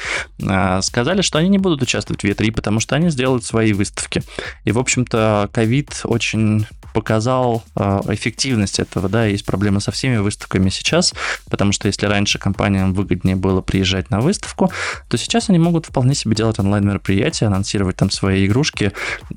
а, 0.47 0.83
сказали, 0.83 1.23
что 1.23 1.39
они 1.39 1.49
не 1.49 1.59
будут 1.59 1.83
участвовать 1.83 2.23
в 2.23 2.27
E3, 2.27 2.53
потому 2.53 2.81
что 2.81 2.97
они 2.97 3.11
сделают 3.11 3.45
свои 3.45 3.73
выставки. 3.73 4.23
И, 4.65 4.73
в 4.73 4.79
общем-то, 4.79 5.49
ковид 5.53 6.01
очень 6.05 6.67
показал 6.99 7.63
э, 7.77 8.01
эффективность 8.09 8.81
этого, 8.81 9.09
да, 9.09 9.25
есть 9.25 9.45
проблема 9.45 9.79
со 9.79 9.93
всеми 9.93 10.17
выставками 10.17 10.69
сейчас, 10.69 11.15
потому 11.49 11.71
что 11.71 11.87
если 11.87 12.07
раньше 12.07 12.41
компаниям 12.41 12.93
выгоднее 12.93 13.37
было 13.37 13.61
приезжать 13.61 14.11
на 14.11 14.21
выставку, 14.21 14.73
то 15.07 15.17
сейчас 15.17 15.49
они 15.49 15.61
могут 15.61 15.87
вполне 15.87 16.17
себе 16.17 16.35
делать 16.35 16.59
онлайн-мероприятия, 16.59 17.47
анонсировать 17.47 17.95
там 17.95 18.11
свои 18.11 18.47
игрушки 18.47 18.91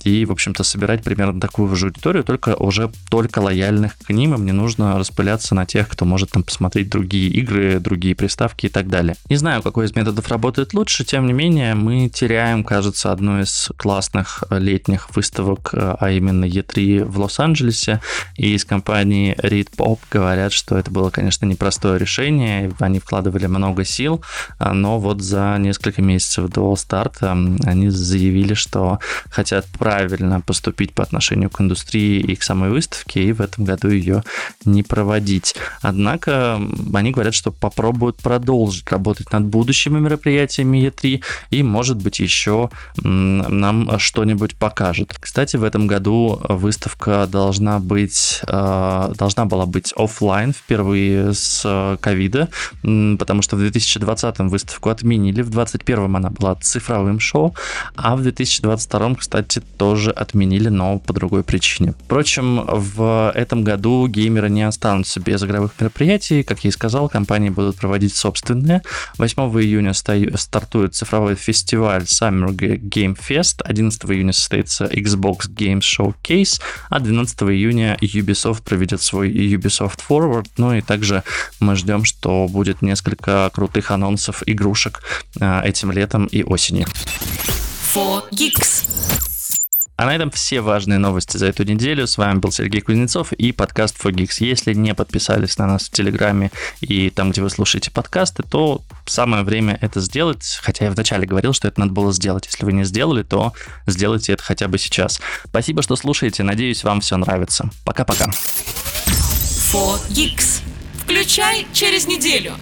и, 0.04 0.26
в 0.26 0.32
общем-то, 0.32 0.64
собирать 0.64 1.04
примерно 1.04 1.40
такую 1.40 1.76
же 1.76 1.86
аудиторию, 1.86 2.24
только 2.24 2.56
уже 2.56 2.90
только 3.12 3.42
лояльных 3.42 3.96
к 4.00 4.10
ним, 4.10 4.34
им 4.34 4.44
не 4.44 4.54
нужно 4.54 4.98
распыляться 4.98 5.54
на 5.54 5.68
тех, 5.68 5.88
кто 5.88 6.04
может 6.06 6.32
там 6.32 6.42
посмотреть 6.42 6.90
другие 6.90 7.30
игры, 7.30 7.80
другие 7.80 8.16
приставки 8.16 8.66
и 8.66 8.70
так 8.70 8.88
далее. 8.88 9.16
Не 9.30 9.36
знаю, 9.36 9.62
какой 9.62 9.86
из 9.86 9.96
методов 9.96 10.28
работает 10.30 10.74
лучше, 10.74 11.06
тем 11.06 11.28
не 11.28 11.34
менее, 11.34 11.76
мы 11.76 12.10
теряем, 12.10 12.64
кажется, 12.64 13.12
одну 13.12 13.40
из 13.40 13.70
классных 13.78 14.46
летних 14.50 15.16
выставок, 15.16 15.70
а 15.74 16.10
именно 16.10 16.46
E3 16.46 17.06
в 17.06 17.20
Лос-Анджелесе, 17.20 17.51
и 18.36 18.54
из 18.56 18.66
компании 18.66 19.36
Read 19.42 19.70
Pop 19.76 20.00
говорят, 20.10 20.54
что 20.54 20.78
это 20.78 20.92
было, 20.92 21.10
конечно, 21.10 21.46
непростое 21.46 22.00
решение, 22.00 22.72
они 22.80 23.00
вкладывали 23.00 23.48
много 23.48 23.86
сил, 23.86 24.24
но 24.60 25.00
вот 25.00 25.22
за 25.22 25.58
несколько 25.60 26.02
месяцев 26.02 26.50
до 26.50 26.76
старта 26.76 27.32
они 27.32 27.90
заявили, 27.90 28.54
что 28.54 29.00
хотят 29.30 29.66
правильно 29.78 30.42
поступить 30.42 30.94
по 30.94 31.04
отношению 31.04 31.50
к 31.50 31.62
индустрии 31.62 32.20
и 32.20 32.36
к 32.36 32.44
самой 32.44 32.70
выставке, 32.70 33.24
и 33.24 33.32
в 33.32 33.42
этом 33.42 33.66
году 33.66 33.90
ее 33.90 34.24
не 34.66 34.84
проводить. 34.84 35.56
Однако 35.82 36.60
они 36.94 37.12
говорят, 37.12 37.34
что 37.34 37.52
попробуют 37.52 38.18
продолжить 38.18 38.90
работать 38.92 39.32
над 39.32 39.46
будущими 39.46 40.00
мероприятиями 40.00 40.88
E3 40.88 41.22
и, 41.50 41.64
может 41.64 41.98
быть, 41.98 42.20
еще 42.20 42.70
нам 43.02 44.00
что-нибудь 44.00 44.56
покажет. 44.56 45.16
Кстати, 45.20 45.58
в 45.58 45.64
этом 45.64 45.88
году 45.88 46.42
выставка 46.50 47.28
должна 47.32 47.80
быть, 47.80 48.42
э, 48.48 49.14
должна 49.18 49.46
была 49.46 49.66
быть 49.66 49.94
офлайн 49.96 50.54
впервые 50.54 51.34
с 51.34 51.98
ковида, 52.02 52.50
потому 53.18 53.42
что 53.42 53.56
в 53.56 53.60
2020 53.60 54.50
выставку 54.50 54.90
отменили, 54.90 55.42
в 55.42 55.50
2021 55.50 56.16
она 56.16 56.30
была 56.30 56.56
цифровым 56.56 57.20
шоу, 57.20 57.56
а 57.96 58.16
в 58.16 58.22
2022, 58.22 59.16
кстати, 59.16 59.62
тоже 59.78 60.12
отменили, 60.12 60.70
но 60.70 61.00
по 61.00 61.14
другой 61.14 61.44
причине. 61.44 61.94
Впрочем, 62.06 62.64
в 62.68 63.32
этом 63.36 63.64
году 63.64 64.08
геймеры 64.08 64.50
не 64.50 64.64
останутся 64.64 65.20
без 65.20 65.44
игровых 65.44 65.72
мероприятий. 65.80 66.44
Как 66.44 66.64
я 66.64 66.70
и 66.70 66.72
сказал, 66.72 67.10
компании 67.10 67.50
будут 67.50 67.78
проводить 67.78 68.16
собственные. 68.16 68.82
8 69.18 69.42
июня 69.62 69.94
стартует 69.94 70.96
цифровой 70.96 71.36
фестиваль 71.36 72.04
Summer 72.04 72.50
Game 72.52 73.18
Fest, 73.18 73.62
11 73.64 74.06
июня 74.06 74.34
состоится 74.34 74.86
Xbox 74.86 75.50
Games 75.50 75.82
Showcase, 75.82 76.62
а 76.90 77.00
12 77.00 77.21
июня 77.24 77.98
Ubisoft 78.02 78.64
проведет 78.64 79.02
свой 79.02 79.30
Ubisoft 79.30 80.00
Forward, 80.08 80.48
ну 80.58 80.74
и 80.74 80.82
также 80.82 81.24
мы 81.60 81.76
ждем, 81.76 82.06
что 82.06 82.48
будет 82.48 82.82
несколько 82.82 83.50
крутых 83.54 83.92
анонсов 83.92 84.44
игрушек 84.46 85.02
э, 85.40 85.62
этим 85.64 85.92
летом 85.92 86.26
и 86.26 86.44
осенью. 86.44 86.88
4Geeks. 87.94 89.31
А 90.02 90.06
на 90.08 90.16
этом 90.16 90.32
все 90.32 90.62
важные 90.62 90.98
новости 90.98 91.38
за 91.38 91.46
эту 91.46 91.64
неделю. 91.64 92.08
С 92.08 92.18
вами 92.18 92.40
был 92.40 92.52
Сергей 92.52 92.82
Кузнецов 92.82 93.34
и 93.34 93.52
подкаст 93.52 94.04
Fogix. 94.04 94.38
Если 94.40 94.74
не 94.74 94.96
подписались 94.96 95.60
на 95.60 95.68
нас 95.68 95.84
в 95.84 95.92
Телеграме 95.92 96.50
и 96.80 97.12
там, 97.12 97.30
где 97.30 97.44
вы 97.44 97.52
слушаете 97.52 97.92
подкасты, 97.92 98.42
то 98.42 98.82
самое 99.06 99.44
время 99.44 99.78
это 99.80 100.00
сделать. 100.00 100.60
Хотя 100.64 100.86
я 100.86 100.92
вначале 100.92 101.28
говорил, 101.28 101.54
что 101.54 101.68
это 101.68 101.80
надо 101.82 101.92
было 101.92 102.12
сделать. 102.14 102.48
Если 102.48 102.66
вы 102.66 102.74
не 102.74 102.84
сделали, 102.84 103.22
то 103.22 103.54
сделайте 103.86 104.34
это 104.34 104.42
хотя 104.42 104.68
бы 104.68 104.80
сейчас. 104.80 105.22
Спасибо, 105.46 105.84
что 105.84 105.96
слушаете. 105.96 106.42
Надеюсь, 106.42 106.84
вам 106.84 107.02
все 107.02 107.16
нравится. 107.18 107.70
Пока-пока. 107.86 108.32
Включай 111.04 111.68
через 111.74 112.08
неделю. 112.08 112.54